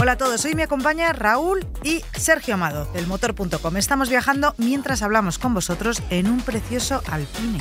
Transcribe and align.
Hola 0.00 0.12
a 0.12 0.16
todos, 0.16 0.44
hoy 0.44 0.54
me 0.54 0.62
acompaña 0.62 1.12
Raúl 1.12 1.66
y 1.82 2.04
Sergio 2.16 2.54
Amado 2.54 2.84
del 2.92 3.08
motor.com. 3.08 3.76
Estamos 3.76 4.08
viajando 4.08 4.54
mientras 4.56 5.02
hablamos 5.02 5.38
con 5.38 5.54
vosotros 5.54 6.00
en 6.10 6.28
un 6.28 6.40
precioso 6.40 7.02
Alpine, 7.10 7.58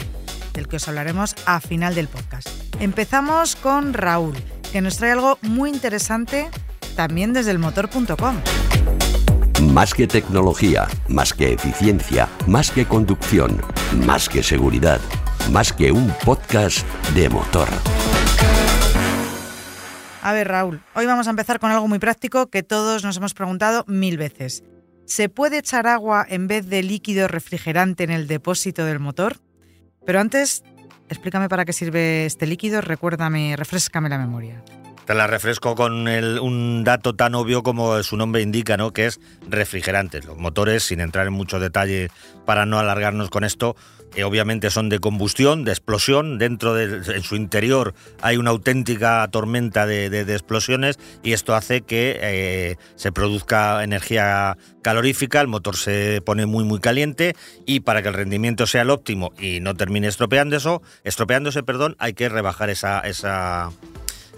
del 0.54 0.68
que 0.68 0.76
os 0.76 0.88
hablaremos 0.88 1.34
a 1.48 1.60
final 1.60 1.96
del 1.96 2.08
podcast. 2.08 2.48
Empezamos 2.80 3.56
con 3.56 3.96
Raúl, 3.96 4.36
que 4.72 4.82
nos 4.82 4.98
trae 4.98 5.14
algo 5.14 5.40
muy 5.42 5.72
interesante 5.72 6.52
también 6.96 7.34
desde 7.34 7.50
el 7.50 7.58
motor.com. 7.58 8.36
Más 9.74 9.96
que 9.96 10.06
tecnología, 10.06 10.88
más 11.08 11.34
que 11.34 11.54
eficiencia, 11.54 12.30
más 12.46 12.70
que 12.70 12.86
conducción, 12.86 13.60
más 14.06 14.30
que 14.30 14.44
seguridad, 14.44 15.02
más 15.52 15.74
que 15.74 15.92
un 15.92 16.14
podcast 16.24 16.86
de 17.16 17.30
motor. 17.30 17.68
A 20.28 20.34
ver, 20.34 20.50
Raúl, 20.50 20.82
hoy 20.94 21.06
vamos 21.06 21.28
a 21.28 21.30
empezar 21.30 21.58
con 21.58 21.72
algo 21.72 21.88
muy 21.88 22.00
práctico 22.00 22.48
que 22.48 22.62
todos 22.62 23.02
nos 23.02 23.16
hemos 23.16 23.34
preguntado 23.34 23.86
mil 23.88 24.18
veces. 24.18 24.62
¿Se 25.06 25.30
puede 25.30 25.60
echar 25.60 25.88
agua 25.88 26.26
en 26.28 26.50
vez 26.50 26.68
de 26.68 26.84
líquido 26.84 27.30
refrigerante 27.30 28.04
en 28.04 28.12
el 28.12 28.28
depósito 28.28 28.84
del 28.84 29.00
motor? 29.00 29.38
Pero 30.06 30.20
antes, 30.20 30.64
explícame 31.08 31.48
para 31.48 31.64
qué 31.64 31.72
sirve 31.72 32.26
este 32.26 32.46
líquido, 32.46 32.82
recuérdame, 32.82 33.56
refrescame 33.56 34.10
la 34.10 34.18
memoria. 34.18 34.62
Te 35.08 35.14
la 35.14 35.26
refresco 35.26 35.74
con 35.76 36.06
un 36.06 36.84
dato 36.84 37.16
tan 37.16 37.34
obvio 37.34 37.64
como 37.64 38.04
su 38.04 38.18
nombre 38.18 38.42
indica, 38.42 38.76
¿no? 38.76 38.92
Que 38.92 39.06
es 39.06 39.22
refrigerante. 39.48 40.22
Los 40.22 40.36
motores, 40.38 40.84
sin 40.84 41.00
entrar 41.00 41.28
en 41.28 41.34
mucho 41.34 41.62
detalle 41.62 42.10
para 42.46 42.66
no 42.66 42.78
alargarnos 42.78 43.30
con 43.30 43.46
esto, 43.46 43.78
eh, 44.18 44.26
obviamente 44.26 44.70
son 44.70 44.90
de 44.90 45.00
combustión, 45.00 45.64
de 45.64 45.72
explosión. 45.72 46.38
Dentro 46.38 46.74
de 46.74 47.16
en 47.16 47.24
su 47.24 47.38
interior 47.38 47.94
hay 48.22 48.36
una 48.36 48.50
auténtica 48.50 49.26
tormenta 49.32 49.86
de, 49.86 50.08
explosiones 50.24 51.00
y 51.24 51.32
esto 51.32 51.56
hace 51.56 51.84
que 51.84 52.20
eh, 52.22 52.76
se 52.98 53.14
produzca 53.14 53.86
energía 53.86 54.58
calorífica, 54.82 55.40
el 55.40 55.48
motor 55.48 55.78
se 55.78 56.22
pone 56.26 56.46
muy 56.46 56.66
muy 56.66 56.82
caliente 56.82 57.34
y 57.66 57.80
para 57.80 58.02
que 58.02 58.10
el 58.10 58.14
rendimiento 58.14 58.68
sea 58.68 58.82
el 58.82 58.90
óptimo 58.90 59.32
y 59.40 59.62
no 59.62 59.74
termine 59.74 60.08
estropeándose, 60.08 60.80
estropeándose, 61.06 61.64
perdón, 61.64 61.96
hay 61.98 62.12
que 62.12 62.28
rebajar 62.28 62.70
esa, 62.70 63.00
esa 63.00 63.72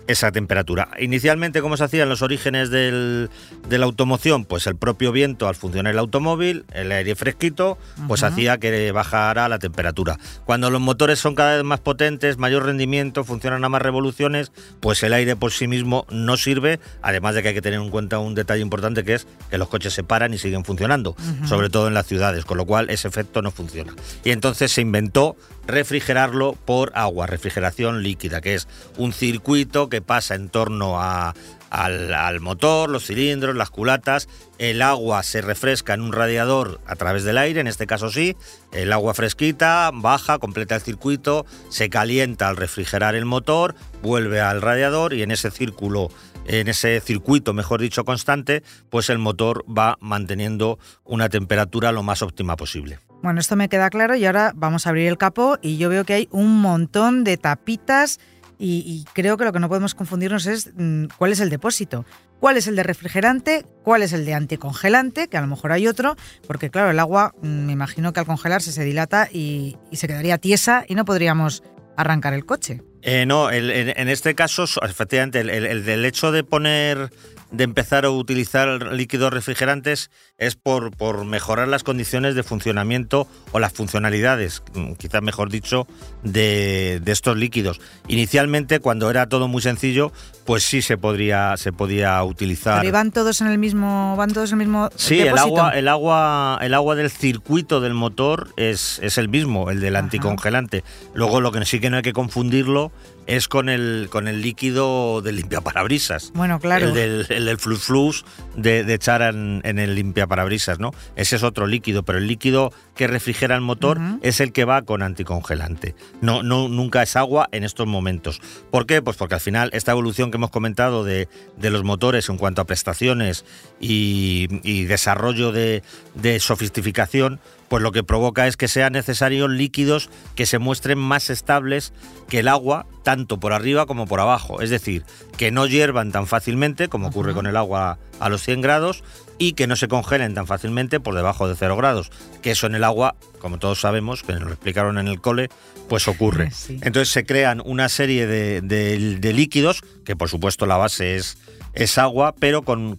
esa 0.09 0.31
temperatura. 0.31 0.89
Inicialmente, 0.99 1.61
¿cómo 1.61 1.77
se 1.77 1.83
hacía 1.83 2.01
en 2.01 2.09
los 2.09 2.23
orígenes 2.23 2.71
del, 2.71 3.29
de 3.67 3.77
la 3.77 3.85
automoción? 3.85 4.43
Pues 4.43 4.65
el 4.65 4.75
propio 4.75 5.11
viento, 5.11 5.47
al 5.47 5.53
funcionar 5.53 5.93
el 5.93 5.99
automóvil, 5.99 6.65
el 6.73 6.91
aire 6.91 7.15
fresquito, 7.15 7.77
pues 8.07 8.23
hacía 8.23 8.57
que 8.57 8.91
bajara 8.91 9.47
la 9.47 9.59
temperatura. 9.59 10.17
Cuando 10.45 10.71
los 10.71 10.81
motores 10.81 11.19
son 11.19 11.35
cada 11.35 11.57
vez 11.57 11.63
más 11.63 11.79
potentes, 11.79 12.39
mayor 12.39 12.65
rendimiento, 12.65 13.23
funcionan 13.23 13.63
a 13.63 13.69
más 13.69 13.83
revoluciones, 13.83 14.51
pues 14.79 15.03
el 15.03 15.13
aire 15.13 15.35
por 15.35 15.51
sí 15.51 15.67
mismo 15.67 16.07
no 16.09 16.37
sirve, 16.37 16.79
además 17.03 17.35
de 17.35 17.43
que 17.43 17.49
hay 17.49 17.53
que 17.53 17.61
tener 17.61 17.79
en 17.79 17.91
cuenta 17.91 18.17
un 18.17 18.33
detalle 18.33 18.63
importante 18.63 19.03
que 19.03 19.13
es 19.13 19.27
que 19.51 19.59
los 19.59 19.69
coches 19.69 19.93
se 19.93 20.03
paran 20.03 20.33
y 20.33 20.39
siguen 20.39 20.65
funcionando, 20.65 21.15
sobre 21.45 21.69
todo 21.69 21.87
en 21.87 21.93
las 21.93 22.07
ciudades, 22.07 22.45
con 22.45 22.57
lo 22.57 22.65
cual 22.65 22.89
ese 22.89 23.07
efecto 23.07 23.43
no 23.43 23.51
funciona. 23.51 23.93
Y 24.23 24.31
entonces 24.31 24.71
se 24.71 24.81
inventó 24.81 25.35
refrigerarlo 25.69 26.53
por 26.53 26.91
agua, 26.95 27.27
refrigeración 27.27 28.03
líquida, 28.03 28.41
que 28.41 28.55
es 28.55 28.67
un 28.97 29.13
circuito 29.13 29.89
que 29.89 30.01
pasa 30.01 30.35
en 30.35 30.49
torno 30.49 30.99
al, 30.99 32.39
motor, 32.41 32.89
los 32.89 33.05
cilindros, 33.05 33.55
las 33.55 33.69
culatas, 33.69 34.27
el 34.57 34.81
agua 34.81 35.23
se 35.23 35.41
refresca 35.41 35.93
en 35.93 36.01
un 36.01 36.11
radiador 36.11 36.81
a 36.85 36.95
través 36.95 37.23
del 37.23 37.37
aire, 37.37 37.61
en 37.61 37.67
este 37.67 37.87
caso 37.87 38.09
sí, 38.09 38.35
el 38.73 38.91
agua 38.91 39.13
fresquita 39.13 39.91
baja, 39.93 40.39
completa 40.39 40.75
el 40.75 40.81
circuito, 40.81 41.45
se 41.69 41.89
calienta 41.89 42.49
al 42.49 42.57
refrigerar 42.57 43.15
el 43.15 43.25
motor, 43.25 43.75
vuelve 44.01 44.41
al 44.41 44.61
radiador 44.61 45.13
y 45.13 45.23
en 45.23 45.31
ese 45.31 45.51
círculo 45.51 46.09
en 46.45 46.67
ese 46.67 46.99
circuito, 46.99 47.53
mejor 47.53 47.79
dicho, 47.79 48.03
constante, 48.03 48.63
pues 48.89 49.11
el 49.11 49.19
motor 49.19 49.63
va 49.69 49.97
manteniendo 50.01 50.79
una 51.03 51.29
temperatura 51.29 51.91
lo 51.91 52.01
más 52.01 52.23
óptima 52.23 52.55
posible. 52.55 52.97
Bueno, 53.21 53.41
esto 53.41 53.55
me 53.55 53.67
queda 53.67 53.89
claro 53.89 54.15
y 54.15 54.25
ahora 54.25 54.53
vamos 54.55 54.85
a 54.85 54.89
abrir 54.89 55.07
el 55.07 55.17
capó 55.17 55.57
y 55.61 55.77
yo 55.77 55.89
veo 55.89 56.05
que 56.05 56.13
hay 56.13 56.27
un 56.31 56.61
montón 56.61 57.23
de 57.23 57.37
tapitas 57.37 58.19
y, 58.61 59.05
creo 59.13 59.37
que 59.37 59.45
lo 59.45 59.53
que 59.53 59.59
no 59.59 59.69
podemos 59.69 59.95
confundirnos 59.95 60.45
es 60.45 60.71
mm, 60.75 61.05
cuál 61.17 61.31
es 61.31 61.39
el 61.39 61.49
depósito. 61.49 62.05
¿Cuál 62.41 62.57
es 62.57 62.67
el 62.67 62.75
de 62.75 62.83
refrigerante? 62.83 63.65
¿Cuál 63.83 64.01
es 64.01 64.11
el 64.11 64.25
de 64.25 64.33
anticongelante? 64.33 65.29
Que 65.29 65.37
a 65.37 65.41
lo 65.41 65.47
mejor 65.47 65.71
hay 65.71 65.87
otro, 65.87 66.17
porque 66.45 66.69
claro, 66.69 66.91
el 66.91 66.99
agua 66.99 67.33
mm, 67.41 67.47
me 67.47 67.71
imagino 67.71 68.11
que 68.11 68.19
al 68.19 68.25
congelarse 68.25 68.73
se 68.73 68.83
dilata 68.83 69.29
y, 69.31 69.77
se 69.93 70.07
quedaría 70.07 70.37
tiesa 70.37 70.83
y 70.87 70.95
no 70.95 71.05
podríamos 71.05 71.63
arrancar 71.95 72.33
el 72.33 72.45
coche. 72.45 72.81
Eh, 73.01 73.25
no, 73.25 73.49
en, 73.49 74.09
este 74.09 74.35
caso, 74.35 74.65
efectivamente, 74.83 75.39
el, 75.39 75.85
del 75.85 76.03
hecho 76.03 76.33
de 76.33 76.43
poner 76.43 77.11
de 77.51 77.63
empezar 77.63 78.05
a 78.05 78.09
utilizar 78.09 78.93
líquidos 78.93 79.33
refrigerantes 79.33 80.11
es 80.39 80.55
por, 80.55 80.95
por 80.95 81.25
mejorar 81.25 81.67
las 81.67 81.83
condiciones 81.83 82.33
de 82.33 82.43
funcionamiento 82.43 83.27
o 83.51 83.59
las 83.59 83.73
funcionalidades, 83.73 84.63
mm, 84.73 84.93
quizás 84.93 85.21
mejor 85.21 85.49
dicho, 85.49 85.85
de, 86.23 87.01
estos 87.05 87.37
líquidos. 87.37 87.81
Inicialmente, 88.07 88.79
cuando 88.79 89.09
era 89.09 89.27
todo 89.27 89.47
muy 89.47 89.61
sencillo, 89.61 90.11
pues 90.45 90.63
sí 90.63 90.81
se 90.81 90.97
podría 90.97 91.57
se 91.57 91.73
podía 91.73 92.23
utilizar. 92.23 92.81
Pero 92.81 92.93
van 92.93 93.11
todos 93.11 93.41
en 93.41 93.47
el 93.47 93.57
mismo 93.57 94.15
van 94.15 94.31
todos 94.31 94.51
en 94.51 94.61
el 94.61 94.67
mismo 94.67 94.89
Sí, 94.95 95.19
el 95.19 95.37
agua 95.37 95.71
el 95.71 95.87
agua 95.87 96.57
el 96.61 96.73
agua 96.73 96.95
del 96.95 97.11
circuito 97.11 97.81
del 97.81 97.93
motor 97.93 98.49
es, 98.55 98.99
es 99.03 99.17
el 99.17 99.29
mismo, 99.29 99.69
el 99.69 99.79
del 99.79 99.95
anticongelante. 99.95 100.83
Luego 101.13 101.41
lo 101.41 101.51
que 101.51 101.65
sí 101.65 101.79
que 101.79 101.89
no 101.89 101.97
hay 101.97 102.03
que 102.03 102.13
confundirlo 102.13 102.91
es 103.29 103.47
con 103.47 103.69
el, 103.69 104.07
con 104.09 104.27
el 104.27 104.41
líquido 104.41 105.21
del 105.21 105.35
limpiaparabrisas. 105.35 106.31
Bueno, 106.33 106.59
claro. 106.59 106.87
El 106.87 106.93
del, 107.27 107.47
el 107.47 107.57
flux 107.59 107.83
flux 107.83 108.25
de, 108.55 108.91
echar 108.91 109.21
en, 109.21 109.61
el 109.63 109.93
limpiaparabrisas, 110.29 110.79
¿no? 110.79 110.91
Ese 111.15 111.35
es 111.35 111.43
otro 111.43 111.67
líquido, 111.67 112.03
pero 112.03 112.19
el 112.19 112.27
líquido 112.27 112.71
que 112.95 113.07
refrigera 113.07 113.55
el 113.55 113.61
motor 113.61 113.99
es 114.21 114.39
el 114.39 114.51
que 114.51 114.65
va 114.65 114.83
con 114.83 115.01
anticongelante. 115.01 115.95
No, 116.21 116.43
no, 116.43 116.69
nunca 116.69 117.01
es 117.01 117.15
agua 117.15 117.49
en 117.51 117.63
estos 117.63 117.87
momentos. 117.87 118.41
¿Por 118.71 118.85
qué? 118.85 119.01
Pues 119.01 119.17
porque 119.17 119.35
al 119.35 119.41
final 119.41 119.69
esta 119.73 119.91
evolución 119.91 120.31
que 120.31 120.37
hemos 120.37 120.51
comentado 120.51 121.03
de, 121.03 121.27
los 121.59 121.83
motores 121.83 122.29
en 122.29 122.37
cuanto 122.37 122.61
a 122.61 122.65
prestaciones 122.65 123.45
y, 123.79 124.47
desarrollo 124.85 125.51
de, 125.51 125.83
de 126.15 126.39
sofisticación, 126.39 127.39
pues 127.67 127.83
lo 127.83 127.91
que 127.91 128.03
provoca 128.03 128.47
es 128.47 128.57
que 128.57 128.67
sean 128.67 128.93
necesarios 128.93 129.49
líquidos 129.49 130.09
que 130.35 130.45
se 130.45 130.57
muestren 130.57 130.97
más 130.97 131.29
estables 131.29 131.93
que 132.27 132.39
el 132.39 132.47
agua, 132.47 132.87
tanto 133.03 133.39
por 133.39 133.53
arriba 133.53 133.85
como 133.85 134.07
por 134.07 134.19
abajo. 134.19 134.61
Es 134.61 134.71
decir, 134.71 135.03
que 135.37 135.51
no 135.51 135.67
hiervan 135.67 136.11
tan 136.11 136.25
fácilmente 136.25 136.89
como 136.89 137.09
ocurre 137.09 137.33
con 137.33 137.45
el 137.45 137.55
agua 137.55 137.99
a 138.19 138.29
los 138.29 138.41
100 138.41 138.61
grados 138.61 139.03
y 139.39 139.53
que 139.53 139.65
no 139.65 139.75
se 139.75 139.87
congelen 139.87 140.35
tan 140.35 140.45
fácilmente 140.45 140.99
por 140.99 141.15
debajo 141.15 141.47
de 141.47 141.55
0 141.55 141.75
grados. 141.77 142.11
Que 142.43 142.51
eso 142.51 142.67
en 142.67 142.75
el 142.75 142.83
agua, 142.83 143.15
como 143.39 143.59
todos 143.59 143.81
sabemos, 143.81 144.23
que 144.23 144.33
nos 144.33 144.43
lo 144.43 144.51
explicaron 144.51 144.97
en 144.97 145.07
el 145.07 145.21
cole, 145.21 145.49
pues 145.87 146.07
ocurre. 146.07 146.51
Entonces 146.69 147.09
se 147.09 147.25
crean 147.25 147.61
una 147.63 147.89
serie 147.89 148.27
de 148.27 149.33
líquidos, 149.33 149.81
que 150.05 150.15
por 150.15 150.29
supuesto 150.29 150.65
la 150.65 150.77
base 150.77 151.15
es 151.15 151.37
es 151.73 151.97
agua, 151.97 152.33
pero 152.37 152.63
con, 152.63 152.95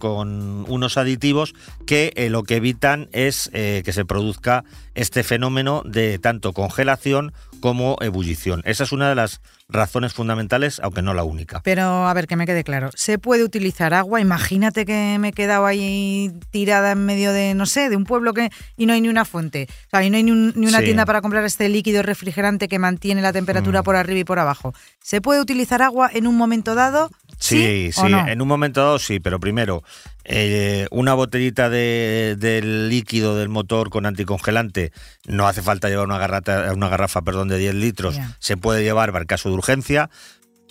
unos 0.67 0.97
aditivos 0.97 1.53
que 1.85 2.13
eh, 2.15 2.29
lo 2.29 2.43
que 2.43 2.55
evitan 2.55 3.09
es 3.11 3.49
eh, 3.53 3.81
que 3.85 3.93
se 3.93 4.05
produzca 4.05 4.63
este 4.95 5.23
fenómeno 5.23 5.83
de 5.85 6.19
tanto 6.19 6.53
congelación 6.53 7.33
como 7.59 7.97
ebullición. 8.01 8.61
Esa 8.65 8.83
es 8.83 8.91
una 8.91 9.07
de 9.09 9.15
las 9.15 9.41
razones 9.69 10.13
fundamentales, 10.13 10.81
aunque 10.83 11.01
no 11.01 11.13
la 11.13 11.23
única. 11.23 11.61
Pero 11.63 12.07
a 12.07 12.13
ver, 12.13 12.27
que 12.27 12.35
me 12.35 12.45
quede 12.45 12.63
claro, 12.63 12.89
¿se 12.95 13.19
puede 13.19 13.43
utilizar 13.43 13.93
agua? 13.93 14.19
Imagínate 14.19 14.85
que 14.85 15.17
me 15.19 15.29
he 15.29 15.33
quedado 15.33 15.65
ahí 15.65 16.33
tirada 16.49 16.91
en 16.91 17.05
medio 17.05 17.31
de, 17.31 17.53
no 17.53 17.65
sé, 17.65 17.89
de 17.89 17.95
un 17.95 18.03
pueblo 18.03 18.33
que 18.33 18.49
y 18.75 18.85
no 18.85 18.93
hay 18.93 19.01
ni 19.01 19.09
una 19.09 19.23
fuente, 19.23 19.67
o 19.87 19.89
sea, 19.91 20.03
y 20.03 20.09
no 20.09 20.17
hay 20.17 20.23
ni, 20.23 20.30
una 20.31 20.79
tienda 20.79 21.05
para 21.05 21.21
comprar 21.21 21.43
este 21.45 21.69
líquido 21.69 22.01
refrigerante 22.03 22.67
que 22.67 22.79
mantiene 22.79 23.21
la 23.21 23.33
temperatura 23.33 23.81
mm. 23.81 23.83
por 23.83 23.95
arriba 23.95 24.19
y 24.19 24.23
por 24.23 24.39
abajo. 24.39 24.73
¿Se 25.01 25.21
puede 25.21 25.41
utilizar 25.41 25.81
agua 25.81 26.09
en 26.13 26.27
un 26.27 26.35
momento 26.35 26.75
dado? 26.75 27.09
Sí, 27.39 27.91
sí, 27.91 28.01
en 28.05 28.41
un 28.41 28.47
momento 28.47 28.81
dado 28.81 28.99
sí, 28.99 29.19
pero 29.19 29.39
primero, 29.39 29.83
eh, 30.23 30.87
una 30.91 31.15
botellita 31.15 31.69
de, 31.69 32.61
líquido 32.89 33.35
del 33.35 33.49
motor 33.49 33.89
con 33.89 34.05
anticongelante, 34.05 34.91
no 35.27 35.47
hace 35.47 35.61
falta 35.61 35.89
llevar 35.89 36.05
una, 36.05 36.19
garrafa, 36.19 36.71
una 36.73 36.87
garrafa 36.87 37.21
perdón, 37.21 37.47
de 37.47 37.57
10 37.57 37.75
litros, 37.75 38.19
se 38.39 38.57
puede 38.57 38.83
llevar 38.83 39.11
para 39.11 39.23
el 39.23 39.27
caso 39.27 39.49
de 39.49 39.55
urgencia. 39.55 40.09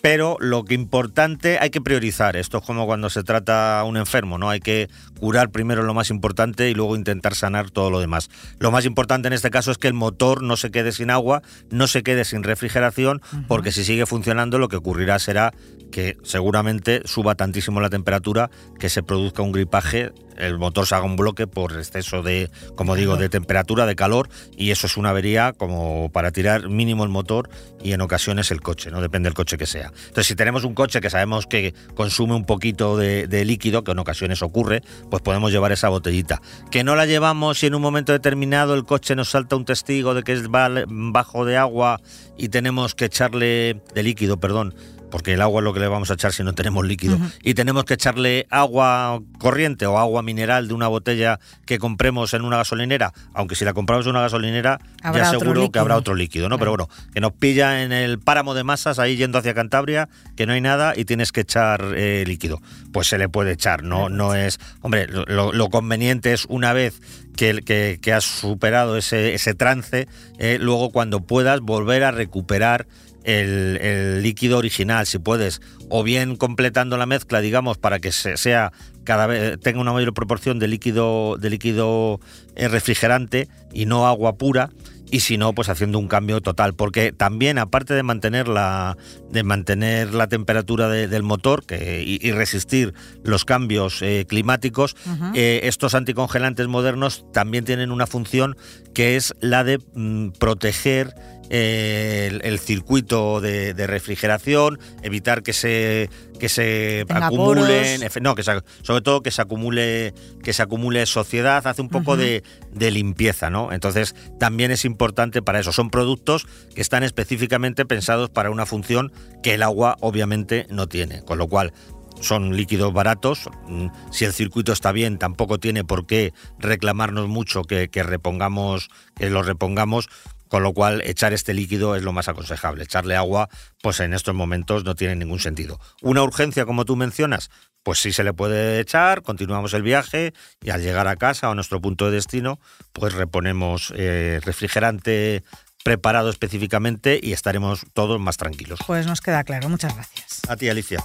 Pero 0.00 0.37
lo 0.41 0.64
que 0.64 0.75
importante 0.75 1.58
hay 1.61 1.70
que 1.70 1.81
priorizar. 1.81 2.37
Esto 2.37 2.58
es 2.58 2.64
como 2.64 2.87
cuando 2.87 3.11
se 3.11 3.23
trata 3.23 3.81
a 3.81 3.85
un 3.85 3.97
enfermo, 3.97 4.38
¿no? 4.38 4.50
Hay 4.50 4.61
que 4.61 4.88
curar 5.19 5.50
primero 5.50 5.82
lo 5.82 5.94
más 5.94 6.11
importante 6.11 6.70
y 6.70 6.75
luego 6.75 6.97
intentar 6.97 7.35
sanar 7.35 7.70
todo 7.70 7.91
lo 7.91 8.00
demás. 8.00 8.31
Lo 8.58 8.70
más 8.70 8.87
importante 8.87 9.29
en 9.29 9.35
este 9.35 9.50
caso 9.50 9.70
es 9.70 9.79
que 9.79 9.88
el 9.88 9.94
motor 9.94 10.43
no 10.43 10.56
se 10.56 10.70
quede 10.70 10.93
sin 10.93 11.11
agua, 11.11 11.43
no 11.70 11.87
se 11.87 12.02
quede 12.02 12.25
sin 12.25 12.43
refrigeración, 12.43 13.20
porque 13.49 13.73
si 13.73 13.85
sigue 13.85 14.06
funcionando 14.06 14.58
lo 14.58 14.69
que 14.69 14.76
ocurrirá 14.76 15.19
será 15.19 15.52
que 15.91 16.17
seguramente 16.23 17.02
suba 17.05 17.35
tantísimo 17.35 17.81
la 17.81 17.91
temperatura 17.91 18.50
que 18.79 18.88
se 18.88 19.02
produzca 19.02 19.43
un 19.43 19.52
gripaje, 19.52 20.12
el 20.40 20.58
motor 20.58 20.87
se 20.87 20.94
haga 20.94 21.04
un 21.04 21.16
bloque 21.16 21.46
por 21.46 21.72
exceso 21.72 22.22
de, 22.22 22.50
como 22.75 22.94
digo, 22.94 23.16
de 23.16 23.28
temperatura, 23.28 23.87
de 23.87 23.96
calor, 23.96 24.28
y 24.56 24.70
eso 24.70 24.87
es 24.87 24.96
una 24.96 25.10
avería 25.10 25.52
como 25.52 26.10
para 26.12 26.31
tirar 26.31 26.69
mínimo 26.69 27.04
el 27.04 27.10
motor 27.10 27.48
y 27.82 27.92
en 27.92 28.00
ocasiones 28.00 28.50
el 28.50 28.60
coche, 28.60 28.90
no 28.90 29.00
depende 29.00 29.28
del 29.28 29.34
coche 29.34 29.58
que 29.58 29.66
sea. 29.66 29.92
Entonces, 30.00 30.26
si 30.26 30.34
tenemos 30.34 30.64
un 30.64 30.75
coche 30.75 31.00
que 31.00 31.10
sabemos 31.10 31.46
que 31.46 31.75
consume 31.94 32.34
un 32.34 32.44
poquito 32.44 32.96
de, 32.96 33.26
de 33.26 33.44
líquido, 33.44 33.84
que 33.84 33.92
en 33.92 33.98
ocasiones 33.98 34.42
ocurre, 34.42 34.82
pues 35.10 35.22
podemos 35.22 35.52
llevar 35.52 35.72
esa 35.72 35.88
botellita. 35.88 36.40
Que 36.70 36.84
no 36.84 36.96
la 36.96 37.06
llevamos 37.06 37.62
y 37.62 37.66
en 37.66 37.75
un 37.75 37.82
momento 37.82 38.12
determinado 38.12 38.75
el 38.75 38.84
coche 38.84 39.14
nos 39.14 39.31
salta 39.31 39.56
un 39.56 39.64
testigo 39.64 40.14
de 40.14 40.22
que 40.22 40.32
es 40.32 40.44
bajo 40.48 41.44
de 41.44 41.56
agua 41.56 42.00
y 42.37 42.48
tenemos 42.48 42.94
que 42.94 43.06
echarle 43.06 43.81
de 43.94 44.02
líquido, 44.02 44.38
perdón, 44.38 44.75
porque 45.10 45.34
el 45.34 45.42
agua 45.42 45.60
es 45.60 45.64
lo 45.64 45.72
que 45.74 45.80
le 45.80 45.88
vamos 45.88 46.10
a 46.10 46.14
echar 46.14 46.32
si 46.32 46.42
no 46.42 46.54
tenemos 46.54 46.86
líquido, 46.86 47.18
y 47.42 47.54
tenemos 47.54 47.84
que 47.84 47.94
echarle 47.94 48.46
agua 48.50 49.20
corriente 49.38 49.86
o 49.86 49.98
agua 49.98 50.22
mineral 50.22 50.68
de 50.68 50.74
una 50.74 50.88
botella 50.88 51.40
que 51.66 51.78
compremos 51.78 52.32
en 52.34 52.42
una 52.42 52.58
gasolinera, 52.58 53.12
aunque 53.34 53.54
si 53.54 53.64
la 53.64 53.74
compramos 53.74 54.06
en 54.06 54.10
una 54.10 54.22
gasolinera 54.22 54.80
ya 55.02 55.30
seguro 55.30 55.70
que 55.70 55.78
habrá 55.78 55.96
otro 55.96 56.14
líquido, 56.14 56.48
¿no? 56.48 56.58
Pero 56.58 56.72
bueno, 56.72 56.88
que 57.12 57.20
nos 57.20 57.32
pilla 57.32 57.82
en 57.82 57.92
el 57.92 58.18
páramo 58.18 58.54
de 58.54 58.64
masas 58.64 58.98
ahí 58.98 59.16
yendo 59.16 59.38
hacia 59.38 59.54
Cantabria, 59.54 60.08
que 60.36 60.46
no 60.46 60.52
hay 60.52 60.60
nada 60.60 60.94
y 60.96 61.04
tienes 61.04 61.32
que 61.32 61.40
echar 61.40 61.94
eh, 61.96 62.24
líquido. 62.26 62.60
Pues 62.92 63.08
se 63.08 63.18
le 63.18 63.28
puede 63.28 63.52
echar, 63.52 63.82
no, 63.82 64.08
no 64.08 64.34
es... 64.34 64.58
Hombre, 64.82 65.06
lo, 65.08 65.70
conveniente 65.70 66.32
es 66.32 66.46
una 66.46 66.72
vez 66.72 67.00
que, 67.36 67.62
que, 67.62 67.98
que 68.00 68.12
has 68.12 68.24
superado 68.24 68.96
ese, 68.96 69.34
ese 69.34 69.54
trance, 69.54 70.08
eh, 70.38 70.58
luego 70.60 70.90
cuando 70.90 71.20
puedas 71.20 71.60
volver 71.60 72.04
a 72.04 72.10
recuperar 72.10 72.86
el, 73.30 74.22
líquido 74.22 74.58
original, 74.58 75.06
si 75.06 75.18
puedes, 75.18 75.60
o 75.88 76.02
bien 76.02 76.36
completando 76.36 76.96
la 76.96 77.06
mezcla, 77.06 77.40
digamos, 77.40 77.78
para 77.78 77.98
que 77.98 78.12
sea 78.12 78.72
cada 79.04 79.26
vez 79.26 79.58
tenga 79.60 79.80
una 79.80 79.92
mayor 79.92 80.12
proporción 80.12 80.58
de 80.58 80.68
líquido 80.68 81.36
de 81.38 81.50
líquido 81.50 82.20
eh, 82.54 82.68
refrigerante 82.68 83.48
y 83.72 83.86
no 83.86 84.06
agua 84.06 84.36
pura 84.36 84.70
y 85.10 85.20
si 85.20 85.36
no, 85.38 85.52
pues 85.54 85.68
haciendo 85.68 85.98
un 85.98 86.08
cambio 86.08 86.40
total, 86.40 86.74
porque 86.74 87.12
también 87.12 87.58
aparte 87.58 87.94
de 87.94 88.02
mantener 88.02 88.48
la, 88.48 88.96
de 89.30 89.42
mantener 89.42 90.14
la 90.14 90.28
temperatura 90.28 90.88
del 90.88 91.22
motor 91.22 91.64
que, 91.66 92.02
y, 92.06 92.30
resistir 92.30 92.94
los 93.24 93.44
cambios 93.44 94.02
eh, 94.02 94.24
climáticos, 94.28 94.96
eh, 95.34 95.60
estos 95.64 95.94
anticongelantes 95.94 96.68
modernos 96.68 97.24
también 97.32 97.64
tienen 97.64 97.90
una 97.90 98.06
función 98.06 98.56
que 98.94 99.16
es 99.16 99.34
la 99.40 99.64
de 99.64 99.78
mm, 99.94 100.30
proteger 100.38 101.14
el, 101.50 102.58
circuito 102.58 103.41
de, 103.41 103.75
refrigeración, 103.87 104.79
evitar 105.02 105.43
que 105.43 105.52
se 105.52 106.08
que 106.38 106.49
se 106.49 107.05
acumulen, 107.11 108.00
no, 108.23 108.35
que 108.35 108.43
sobre 108.43 109.02
todo 109.02 109.23
que 109.23 109.31
se 109.31 109.43
acumule 109.43 110.14
que 110.43 110.52
se 110.52 110.62
acumule 110.62 111.05
sociedad, 111.06 111.67
hace 111.67 111.82
un 111.82 111.91
poco 111.91 112.17
de, 112.17 112.43
de, 112.73 112.91
limpieza, 112.91 113.50
¿no? 113.50 113.73
Entonces 113.73 114.14
también 114.38 114.70
es 114.70 114.85
importante 114.85 115.43
para 115.43 115.61
eso. 115.61 115.73
Son 115.73 115.91
productos 115.91 116.47
que 116.75 116.81
están 116.81 117.02
específicamente 117.02 117.85
pensados 117.85 118.31
para 118.31 118.50
una 118.50 118.64
función 118.64 119.12
que 119.43 119.55
el 119.55 119.62
agua 119.62 119.97
obviamente 120.00 120.67
no 120.70 120.87
tiene, 120.87 121.23
con 121.23 121.37
lo 121.38 121.49
cual 121.49 121.73
son 122.20 122.56
líquidos 122.56 122.93
baratos. 122.93 123.50
Mm, 123.67 123.88
si 124.12 124.25
el 124.25 124.32
circuito 124.32 124.73
está 124.73 124.93
bien, 124.93 125.19
tampoco 125.19 125.58
tiene 125.58 125.85
por 125.85 126.06
qué 126.06 126.32
reclamarnos 126.58 127.29
mucho 127.29 127.64
que, 127.64 127.88
que 127.88 128.02
repongamos, 128.02 128.88
que 129.17 129.31
lo 129.31 129.43
repongamos 129.43 130.08
con 130.50 130.64
lo 130.64 130.75
cual 130.75 131.00
echar 131.02 131.32
este 131.32 131.55
líquido 131.55 131.94
es 131.94 132.02
lo 132.02 132.12
más 132.12 132.29
aconsejable. 132.29 132.82
Echarle 132.82 133.14
agua, 133.14 133.49
pues 133.81 134.00
en 134.00 134.12
estos 134.12 134.35
momentos 134.35 134.85
no 134.85 134.97
tiene 134.97 135.14
ningún 135.14 135.38
sentido. 135.38 135.79
Una 136.02 136.25
urgencia, 136.25 136.67
como 136.67 136.85
tú 136.85 136.97
mencionas, 136.97 137.50
pues 137.85 138.00
sí 138.00 138.12
se 138.12 138.25
le 138.25 138.32
puede 138.35 138.81
echar, 138.81 139.23
continuamos 139.23 139.73
el 139.75 139.82
viaje 139.82 140.35
y 140.61 140.70
al 140.70 140.82
llegar 140.82 141.06
a 141.06 141.14
casa 141.14 141.49
o 141.49 141.52
a 141.52 141.55
nuestro 141.55 141.81
punto 141.81 142.06
de 142.06 142.17
destino, 142.17 142.58
pues 142.93 143.14
reponemos 143.14 143.94
eh, 143.97 144.41
refrigerante 144.44 145.44
preparado 145.85 146.29
específicamente 146.29 147.20
y 147.23 147.32
estaremos 147.32 147.87
todos 147.94 148.20
más 148.20 148.37
tranquilos. 148.37 148.81
Pues 148.87 149.06
nos 149.06 149.20
queda 149.20 149.44
claro, 149.44 149.69
muchas 149.69 149.94
gracias. 149.94 150.43
A 150.49 150.56
ti, 150.56 150.69
Alicia. 150.69 151.02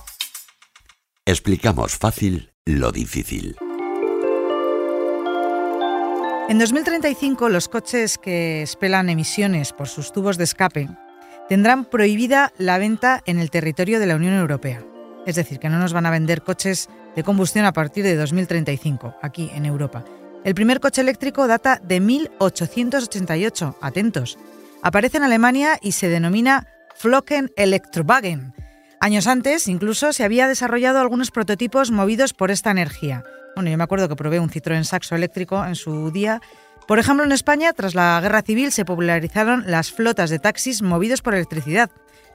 Explicamos 1.24 1.96
fácil 1.96 2.52
lo 2.66 2.92
difícil. 2.92 3.56
En 6.48 6.60
2035 6.60 7.50
los 7.50 7.68
coches 7.68 8.20
que 8.20 8.62
expelan 8.62 9.10
emisiones 9.10 9.74
por 9.74 9.88
sus 9.88 10.14
tubos 10.14 10.38
de 10.38 10.44
escape 10.44 10.90
tendrán 11.50 11.86
prohibida 11.86 12.54
la 12.60 12.78
venta 12.78 13.24
en 13.26 13.40
el 13.40 13.50
territorio 13.50 14.00
de 14.00 14.06
la 14.06 14.16
Unión 14.16 14.36
Europea. 14.36 14.84
Es 15.26 15.36
decir, 15.36 15.58
que 15.58 15.70
no 15.70 15.80
nos 15.80 15.92
van 15.92 16.06
a 16.06 16.12
vender 16.12 16.44
coches 16.44 16.88
de 17.16 17.24
combustión 17.24 17.66
a 17.66 17.74
partir 17.74 18.04
de 18.04 18.16
2035, 18.16 19.16
aquí 19.24 19.50
en 19.56 19.66
Europa. 19.66 20.06
El 20.44 20.54
primer 20.54 20.80
coche 20.80 21.02
eléctrico 21.02 21.48
data 21.48 21.82
de 21.84 22.00
1888, 22.00 23.80
atentos. 23.82 24.38
Aparece 24.84 25.18
en 25.18 25.24
Alemania 25.24 25.80
y 25.82 25.94
se 25.94 26.10
denomina 26.10 26.68
Flocken 26.94 27.52
Elektrowagen. 27.58 28.54
Años 29.00 29.26
antes, 29.26 29.68
incluso, 29.68 30.14
se 30.14 30.24
había 30.24 30.48
desarrollado 30.48 31.00
algunos 31.00 31.32
prototipos 31.32 31.90
movidos 31.90 32.34
por 32.34 32.52
esta 32.52 32.70
energía. 32.70 33.24
Bueno, 33.56 33.69
yo 33.69 33.78
me 33.78 33.84
acuerdo 33.84 34.10
que 34.10 34.16
probé 34.16 34.40
un 34.40 34.50
Citroën 34.50 34.84
Saxo 34.84 35.16
eléctrico 35.16 35.66
en 35.66 35.75
su 35.75 36.12
día. 36.12 36.42
Por 36.88 37.00
ejemplo, 37.00 37.25
en 37.25 37.31
España, 37.31 37.72
tras 37.74 37.96
la 37.96 38.19
Guerra 38.22 38.42
Civil, 38.42 38.72
se 38.72 38.86
popularizaron 38.86 39.63
las 39.66 39.92
flotas 39.92 40.30
de 40.30 40.40
taxis 40.40 40.81
movidos 40.81 41.22
por 41.22 41.34
electricidad, 41.34 41.90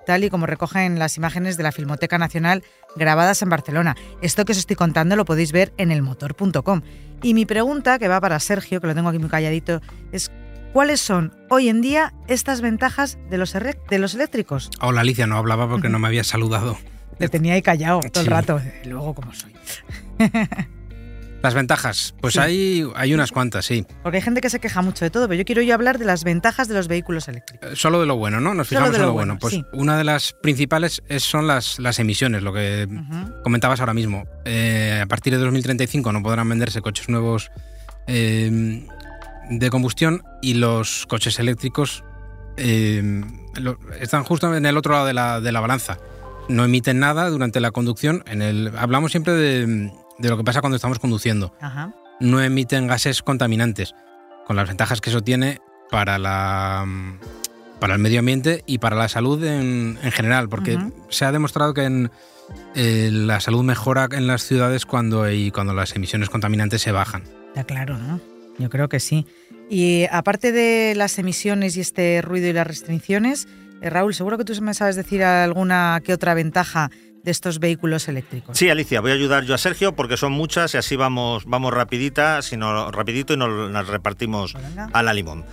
tal 0.06 0.24
y 0.24 0.30
como 0.30 0.46
recogen 0.46 0.98
las 0.98 1.18
imágenes 1.18 1.56
de 1.58 1.62
la 1.62 1.72
Filmoteca 1.72 2.16
Nacional 2.18 2.64
grabadas 2.96 3.42
en 3.42 3.50
Barcelona. 3.50 3.96
Esto 4.22 4.44
que 4.44 4.52
os 4.52 4.58
estoy 4.58 4.76
contando 4.76 5.14
lo 5.14 5.26
podéis 5.26 5.52
ver 5.52 5.72
en 5.76 5.92
elmotor.com. 5.92 6.80
Y 7.22 7.34
mi 7.34 7.44
pregunta, 7.44 7.98
que 7.98 8.08
va 8.08 8.20
para 8.20 8.40
Sergio, 8.40 8.80
que 8.80 8.86
lo 8.86 8.94
tengo 8.94 9.10
aquí 9.10 9.18
muy 9.18 9.28
calladito, 9.28 9.82
es 10.12 10.30
¿Cuáles 10.72 11.00
son 11.00 11.34
hoy 11.48 11.68
en 11.68 11.80
día 11.80 12.14
estas 12.28 12.60
ventajas 12.60 13.18
de 13.28 13.38
los, 13.38 13.52
de 13.52 13.98
los 13.98 14.14
eléctricos? 14.14 14.70
Hola 14.80 15.00
Alicia, 15.00 15.26
no 15.26 15.36
hablaba 15.36 15.68
porque 15.68 15.88
no 15.88 15.98
me 15.98 16.06
había 16.06 16.22
saludado. 16.22 16.78
Le 17.18 17.28
tenía 17.28 17.54
ahí 17.54 17.62
callado 17.62 17.98
todo 18.12 18.22
el 18.22 18.30
rato. 18.30 18.60
Luego, 18.84 19.12
como 19.14 19.34
soy? 19.34 19.52
Las 21.42 21.54
ventajas, 21.54 22.14
pues 22.20 22.36
hay, 22.36 22.86
hay 22.94 23.14
unas 23.14 23.32
cuantas, 23.32 23.64
sí. 23.64 23.86
Porque 24.02 24.18
hay 24.18 24.22
gente 24.22 24.42
que 24.42 24.50
se 24.50 24.60
queja 24.60 24.82
mucho 24.82 25.06
de 25.06 25.10
todo, 25.10 25.26
pero 25.26 25.38
yo 25.38 25.44
quiero 25.46 25.62
yo 25.62 25.72
hablar 25.72 25.98
de 25.98 26.04
las 26.04 26.22
ventajas 26.22 26.68
de 26.68 26.74
los 26.74 26.86
vehículos 26.86 27.28
eléctricos. 27.28 27.72
Eh, 27.72 27.76
solo 27.76 27.98
de 27.98 28.06
lo 28.06 28.16
bueno, 28.16 28.40
¿no? 28.40 28.52
Nos 28.52 28.68
fijamos 28.68 28.94
en 28.94 29.02
lo 29.02 29.12
bueno. 29.12 29.38
Pues 29.38 29.58
una 29.72 29.96
de 29.96 30.04
las 30.04 30.34
principales 30.34 31.02
son 31.18 31.46
las, 31.46 31.78
las 31.78 31.98
emisiones, 31.98 32.42
lo 32.42 32.52
que 32.52 32.86
comentabas 33.42 33.80
ahora 33.80 33.94
mismo. 33.94 34.24
Eh, 34.44 35.00
a 35.02 35.06
partir 35.06 35.32
de 35.32 35.38
2035 35.38 36.12
no 36.12 36.22
podrán 36.22 36.48
venderse 36.48 36.82
coches 36.82 37.08
nuevos 37.08 37.50
eh, 38.06 38.86
de 39.48 39.70
combustión 39.70 40.22
y 40.42 40.54
los 40.54 41.06
coches 41.06 41.38
eléctricos 41.38 42.04
están 42.56 44.24
justo 44.24 44.54
en 44.54 44.66
el 44.66 44.76
otro 44.76 44.92
lado 44.92 45.06
de 45.06 45.14
la, 45.14 45.40
de 45.40 45.52
la 45.52 45.60
balanza. 45.60 45.96
No 46.50 46.64
emiten 46.64 46.98
nada 46.98 47.30
durante 47.30 47.60
la 47.60 47.70
conducción. 47.70 48.22
En 48.26 48.42
el, 48.42 48.72
hablamos 48.76 49.12
siempre 49.12 49.32
de 49.32 49.90
de 50.20 50.28
lo 50.28 50.36
que 50.36 50.44
pasa 50.44 50.60
cuando 50.60 50.76
estamos 50.76 50.98
conduciendo. 50.98 51.54
No 52.20 52.42
emiten 52.42 52.86
gases 52.86 53.22
contaminantes, 53.22 53.94
con 54.46 54.56
las 54.56 54.68
ventajas 54.68 55.00
que 55.00 55.10
eso 55.10 55.22
tiene 55.22 55.60
para, 55.90 56.18
la, 56.18 56.86
para 57.80 57.94
el 57.94 58.00
medio 58.00 58.20
ambiente 58.20 58.62
y 58.66 58.78
para 58.78 58.96
la 58.96 59.08
salud 59.08 59.42
en, 59.44 59.98
general, 60.12 60.48
porque 60.48 60.78
se 61.08 61.24
ha 61.24 61.32
demostrado 61.32 61.74
que 61.74 61.84
en, 61.84 62.10
eh, 62.74 63.10
la 63.12 63.40
salud 63.40 63.64
mejora 63.64 64.08
en 64.12 64.26
las 64.26 64.42
ciudades 64.42 64.86
cuando, 64.86 65.24
cuando 65.52 65.74
las 65.74 65.96
emisiones 65.96 66.28
contaminantes 66.28 66.82
se 66.82 66.92
bajan. 66.92 67.22
Está 67.48 67.64
claro, 67.64 67.98
¿no? 67.98 68.20
Yo 68.58 68.68
creo 68.68 68.88
que 68.88 69.00
sí. 69.00 69.26
Y 69.70 70.06
aparte 70.10 70.52
de 70.52 70.94
las 70.94 71.18
emisiones 71.18 71.76
y 71.76 71.80
este 71.80 72.20
ruido 72.22 72.48
y 72.48 72.52
las 72.52 72.66
restricciones, 72.66 73.48
eh, 73.80 73.88
Raúl, 73.88 74.14
seguro 74.14 74.36
que 74.36 74.44
tú 74.44 74.60
me 74.60 74.74
sabes 74.74 74.96
decir 74.96 75.24
alguna 75.24 76.00
que 76.04 76.12
otra 76.12 76.34
ventaja 76.34 76.90
de 77.22 77.30
estos 77.30 77.58
vehículos 77.58 78.08
eléctricos. 78.08 78.56
Sí, 78.56 78.68
Alicia, 78.68 79.00
voy 79.00 79.10
a 79.10 79.14
ayudar 79.14 79.44
yo 79.44 79.54
a 79.54 79.58
Sergio 79.58 79.94
porque 79.94 80.16
son 80.16 80.32
muchas 80.32 80.74
y 80.74 80.78
así 80.78 80.96
vamos, 80.96 81.44
vamos 81.46 81.72
rapidita, 81.72 82.42
sino 82.42 82.90
rapidito 82.90 83.34
y 83.34 83.36
nos 83.36 83.70
las 83.70 83.86
repartimos 83.86 84.52
pues 84.52 84.64
a 84.92 85.02
la 85.02 85.12
limón. 85.12 85.44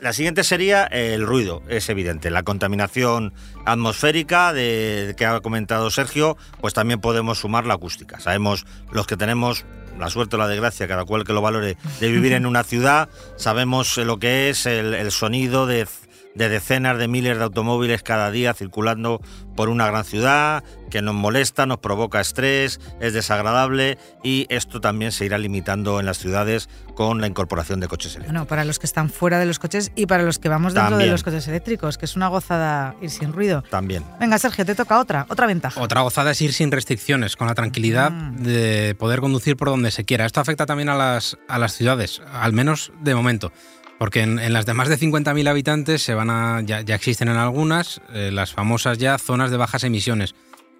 La, 0.00 0.12
siguiente 0.12 0.44
sería 0.44 0.84
el 0.84 1.26
ruido, 1.26 1.62
es 1.68 1.88
evidente. 1.88 2.30
La 2.30 2.42
contaminación 2.42 3.32
atmosférica 3.64 4.52
de, 4.52 5.14
que 5.16 5.26
ha 5.26 5.40
comentado 5.40 5.90
Sergio, 5.90 6.36
pues 6.60 6.74
también 6.74 7.00
podemos 7.00 7.38
sumar 7.38 7.66
la 7.66 7.74
acústica. 7.74 8.20
Sabemos 8.20 8.66
los 8.92 9.06
que 9.06 9.16
tenemos 9.16 9.64
la 9.98 10.10
suerte 10.10 10.36
o 10.36 10.38
la 10.38 10.46
desgracia, 10.46 10.86
cada 10.86 11.04
cual 11.04 11.24
que 11.24 11.32
lo 11.32 11.42
valore, 11.42 11.76
de 12.00 12.08
vivir 12.08 12.32
en 12.32 12.46
una 12.46 12.62
ciudad, 12.62 13.08
sabemos 13.36 13.96
lo 13.96 14.18
que 14.18 14.48
es 14.48 14.64
el, 14.66 14.94
el 14.94 15.10
sonido 15.10 15.66
de 15.66 15.86
de 16.34 16.48
decenas 16.48 16.98
de 16.98 17.08
miles 17.08 17.38
de 17.38 17.44
automóviles 17.44 18.02
cada 18.02 18.30
día 18.30 18.54
circulando 18.54 19.20
por 19.56 19.68
una 19.68 19.86
gran 19.86 20.04
ciudad, 20.04 20.62
que 20.90 21.02
nos 21.02 21.14
molesta, 21.14 21.66
nos 21.66 21.78
provoca 21.78 22.20
estrés, 22.20 22.80
es 23.00 23.12
desagradable 23.12 23.98
y 24.22 24.46
esto 24.48 24.80
también 24.80 25.12
se 25.12 25.24
irá 25.24 25.38
limitando 25.38 26.00
en 26.00 26.06
las 26.06 26.18
ciudades 26.18 26.68
con 26.94 27.20
la 27.20 27.26
incorporación 27.26 27.80
de 27.80 27.88
coches 27.88 28.12
eléctricos. 28.12 28.32
Bueno, 28.32 28.48
para 28.48 28.64
los 28.64 28.78
que 28.78 28.86
están 28.86 29.10
fuera 29.10 29.38
de 29.38 29.46
los 29.46 29.58
coches 29.58 29.92
y 29.94 30.06
para 30.06 30.22
los 30.22 30.38
que 30.38 30.48
vamos 30.48 30.74
dentro 30.74 30.98
de 30.98 31.06
los 31.06 31.22
coches 31.22 31.46
eléctricos, 31.48 31.98
que 31.98 32.04
es 32.04 32.16
una 32.16 32.28
gozada 32.28 32.94
ir 33.00 33.10
sin 33.10 33.32
ruido. 33.32 33.62
También. 33.62 34.04
Venga, 34.18 34.38
Sergio, 34.38 34.64
te 34.64 34.74
toca 34.74 34.98
otra, 34.98 35.26
otra 35.28 35.46
ventaja. 35.46 35.80
Otra 35.80 36.00
gozada 36.00 36.32
es 36.32 36.40
ir 36.40 36.52
sin 36.52 36.70
restricciones, 36.70 37.36
con 37.36 37.46
la 37.46 37.54
tranquilidad 37.54 38.10
mm. 38.10 38.42
de 38.42 38.96
poder 38.98 39.20
conducir 39.20 39.56
por 39.56 39.68
donde 39.68 39.90
se 39.90 40.04
quiera. 40.04 40.26
Esto 40.26 40.40
afecta 40.40 40.66
también 40.66 40.88
a 40.88 40.96
las, 40.96 41.38
a 41.48 41.58
las 41.58 41.74
ciudades, 41.74 42.22
al 42.32 42.52
menos 42.52 42.92
de 43.00 43.14
momento. 43.14 43.52
Porque 43.98 44.22
en, 44.22 44.52
las 44.52 44.64
de 44.64 44.74
más 44.74 44.88
de 44.88 44.96
50.000 44.96 45.48
habitantes 45.48 46.02
se 46.02 46.14
van 46.14 46.30
a, 46.30 46.60
ya, 46.60 46.80
existen 46.80 47.28
en 47.28 47.36
algunas 47.36 48.00
eh, 48.14 48.30
las 48.32 48.52
famosas 48.52 48.98
ya 48.98 49.18
zonas 49.18 49.50
de 49.50 49.56
bajas 49.56 49.82
emisiones. 49.82 50.34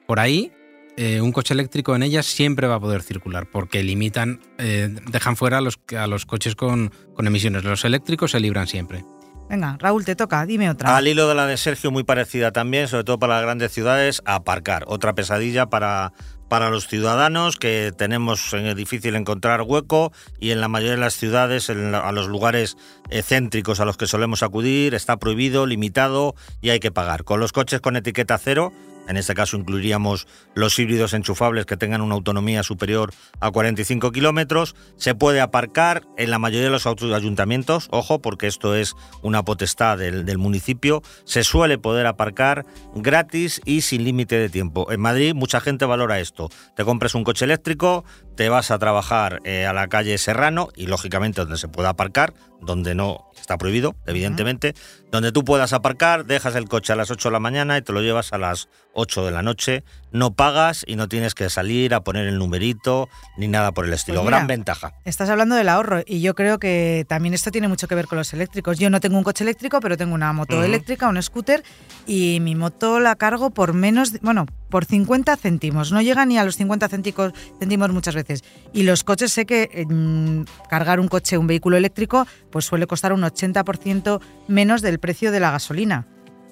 Por 0.07 0.21
ahí, 0.21 0.53
eh, 0.97 1.21
un 1.21 1.33
coche 1.33 1.53
eléctrico 1.53 1.97
en 1.97 2.03
ellas 2.03 2.27
siempre 2.27 2.67
va 2.69 2.77
a 2.77 2.81
poder 2.81 3.03
circular, 3.03 3.47
porque 3.51 3.83
limitan, 3.83 4.41
eh, 4.59 4.95
dejan 5.11 5.37
fuera 5.37 5.59
a 5.59 5.61
los, 5.61 5.79
a 5.97 6.07
los 6.07 6.27
coches 6.27 6.55
con, 6.55 6.93
con 7.15 7.27
emisiones. 7.27 7.65
Los 7.65 7.85
eléctricos 7.85 8.31
se 8.31 8.41
libran 8.41 8.69
siempre. 8.69 9.05
Venga, 9.49 9.77
Raúl, 9.79 10.05
te 10.05 10.15
toca, 10.15 10.45
dime 10.45 10.69
otra. 10.69 10.97
Al 10.97 11.09
hilo 11.09 11.27
de 11.27 11.35
la 11.35 11.47
de 11.47 11.57
Sergio, 11.57 11.91
muy 11.91 12.05
parecida 12.05 12.53
también, 12.53 12.87
sobre 12.87 13.05
todo 13.05 13.19
para 13.19 13.37
las 13.37 13.43
grandes 13.45 13.73
ciudades, 13.73 14.21
aparcar. 14.27 14.85
Otra 14.89 15.15
pesadilla 15.15 15.67
para, 15.67 16.13
para 16.49 16.69
los 16.69 16.87
ciudadanos 16.87 17.57
que 17.57 17.93
tenemos 17.97 18.55
difícil 18.77 19.17
encontrar 19.17 19.63
hueco 19.63 20.13
y 20.39 20.51
en 20.51 20.61
la 20.61 20.69
mayoría 20.69 20.97
de 20.97 21.01
las 21.01 21.15
ciudades, 21.15 21.71
a 21.71 22.13
los 22.13 22.29
lugares 22.29 22.77
céntricos 23.23 23.81
a 23.81 23.87
los 23.87 23.97
que 23.97 24.07
solemos 24.07 24.43
acudir, 24.43 24.95
está 24.95 25.17
prohibido, 25.17 25.67
limitado 25.67 26.35
y 26.61 26.71
hay 26.71 26.81
que 26.81 26.91
pagar. 26.91 27.25
Con 27.25 27.41
los 27.41 27.53
coches 27.53 27.81
con 27.81 27.97
etiqueta 27.97 28.37
cero, 28.37 28.73
en 29.09 29.17
este 29.17 29.35
caso 29.35 29.57
incluiríamos 29.57 30.27
los 30.55 30.79
híbridos 30.79 31.15
enchufables 31.15 31.67
que 31.67 31.77
tengan 31.77 32.03
una 32.03 32.15
autonomía 32.15 32.63
superior 32.63 33.13
a 33.41 33.51
45 33.51 34.13
kilómetros. 34.13 34.77
Se 34.97 35.15
puede 35.15 35.41
aparcar 35.41 36.03
en 36.17 36.31
la 36.31 36.39
mayoría 36.39 36.65
de 36.65 36.71
los 36.71 36.87
ayuntamientos, 36.87 37.89
ojo, 37.91 38.21
porque 38.21 38.47
esto 38.47 38.75
es 38.75 38.95
una 39.23 39.45
potestad 39.45 39.99
del, 39.99 40.39
municipio. 40.39 41.03
Se 41.25 41.43
suele 41.43 41.79
poder 41.79 42.07
aparcar 42.07 42.67
gratis 42.95 43.61
y 43.65 43.81
sin 43.81 44.05
límite 44.05 44.39
de 44.39 44.49
tiempo. 44.49 44.93
En 44.93 45.01
Madrid 45.01 45.35
mucha 45.35 45.61
gente 45.61 45.85
valora 45.85 46.21
esto. 46.21 46.51
Te 46.77 46.85
compras 46.85 47.15
un 47.15 47.25
coche 47.25 47.45
eléctrico, 47.45 48.05
te 48.37 48.49
vas 48.49 48.71
a 48.71 48.79
trabajar 48.79 49.41
eh, 49.45 49.67
a 49.67 49.73
la 49.73 49.89
calle 49.89 50.19
Serrano 50.19 50.69
y 50.77 50.87
lógicamente 50.87 51.41
donde 51.41 51.57
se 51.57 51.69
pueda 51.69 51.91
aparcar, 51.91 52.35
donde 52.61 52.95
no 52.95 53.31
está 53.39 53.57
prohibido, 53.57 53.97
evidentemente, 54.07 54.75
donde 55.11 55.33
tú 55.33 55.45
puedas 55.45 55.73
aparcar, 55.73 56.27
dejas 56.27 56.55
el 56.55 56.69
coche 56.69 56.93
a 56.93 56.97
las 56.97 57.11
8 57.11 57.29
de 57.29 57.33
la 57.33 57.41
mañana 57.41 57.79
y 57.79 57.83
te 57.83 57.93
lo 57.93 58.03
llevas 58.03 58.33
a 58.33 58.39
las 58.39 58.69
8 58.93 59.25
de 59.25 59.31
la 59.31 59.43
noche, 59.43 59.85
no 60.13 60.33
pagas 60.33 60.85
y 60.87 60.97
no 60.97 61.09
tienes 61.09 61.35
que 61.35 61.51
salir 61.51 61.95
a 61.95 62.03
poner 62.03 62.27
el 62.27 62.39
numerito 62.39 63.09
ni 63.37 63.49
nada 63.49 63.73
por 63.73 63.85
el 63.85 63.93
estilo. 63.93 64.23
Pues 64.23 64.31
Gran 64.31 64.47
ventaja. 64.47 64.95
Estás 65.05 65.29
hablando 65.29 65.55
del 65.55 65.69
ahorro 65.69 66.03
y 66.07 66.21
yo 66.21 66.35
creo 66.35 66.59
que 66.59 67.05
también 67.09 67.35
esto 67.35 67.51
tiene 67.51 67.69
mucho 67.69 67.89
que 67.89 67.95
ver 67.95 68.07
con 68.07 68.19
los 68.19 68.33
eléctricos. 68.33 68.79
Yo 68.79 68.91
no 68.91 69.01
tengo 69.01 69.19
un 69.19 69.25
coche 69.25 69.45
eléctrico, 69.45 69.81
pero 69.81 69.97
tengo 69.97 70.15
una 70.15 70.33
moto 70.33 70.63
eléctrica, 70.63 71.09
un 71.09 71.23
scooter 71.23 71.63
y 72.07 72.39
mi 72.41 72.55
moto 72.55 73.01
la 73.01 73.17
cargo 73.17 73.51
por 73.51 73.73
menos, 73.75 74.21
bueno, 74.21 74.47
por 74.69 74.85
50 74.85 75.37
céntimos. 75.37 75.93
No 75.93 76.03
llega 76.03 76.25
ni 76.27 76.39
a 76.39 76.45
los 76.45 76.57
50 76.57 76.89
céntimos, 76.89 77.93
muchas 77.93 78.15
veces. 78.15 78.45
Y 78.73 78.83
los 78.83 79.05
coches, 79.05 79.33
sé 79.33 79.47
que 79.47 79.87
mm, 79.89 80.69
cargar 80.69 81.01
un 81.01 81.09
coche, 81.09 81.39
un 81.39 81.47
vehículo 81.47 81.77
eléctrico, 81.77 82.27
pues 82.51 82.65
suele 82.65 82.87
costar 82.87 83.13
un 83.13 83.23
80% 83.23 84.21
menos 84.47 84.83
del 84.83 84.99
precio 84.99 85.33
de 85.33 85.41
la 85.41 85.51
gasolina. 85.51 86.07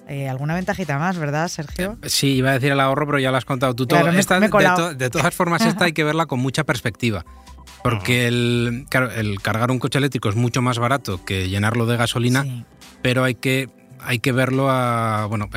Eh, 0.07 0.29
¿Alguna 0.29 0.55
ventajita 0.55 0.97
más, 0.97 1.17
verdad, 1.17 1.47
Sergio? 1.49 1.97
Eh, 2.01 2.09
sí, 2.09 2.35
iba 2.35 2.51
a 2.51 2.53
decir 2.53 2.71
el 2.71 2.79
ahorro, 2.79 3.05
pero 3.05 3.19
ya 3.19 3.31
lo 3.31 3.37
has 3.37 3.45
contado 3.45 3.75
tú. 3.75 3.85
todo. 3.85 4.03
de, 4.03 5.09
todas 5.09 5.35
formas, 5.35 5.65
esta 5.65 5.85
hay 5.85 5.93
que 5.93 6.03
verla 6.03 6.25
con 6.25 6.39
mucha 6.39 6.63
perspectiva. 6.63 7.25
Porque 7.83 8.27
el, 8.27 8.85
el 9.15 9.41
cargar 9.41 9.71
un 9.71 9.79
coche 9.79 9.97
eléctrico 9.99 10.29
es 10.29 10.35
mucho 10.35 10.61
más 10.61 10.79
barato 10.79 11.23
que 11.23 11.49
llenarlo 11.49 11.85
de 11.85 11.97
gasolina, 11.97 12.65
pero 13.01 13.23
hay 13.23 13.35
que, 13.35 13.69
hay 13.99 14.19
que 14.19 14.31
verlo 14.31 14.69
a, 14.69 15.25
bueno, 15.27 15.49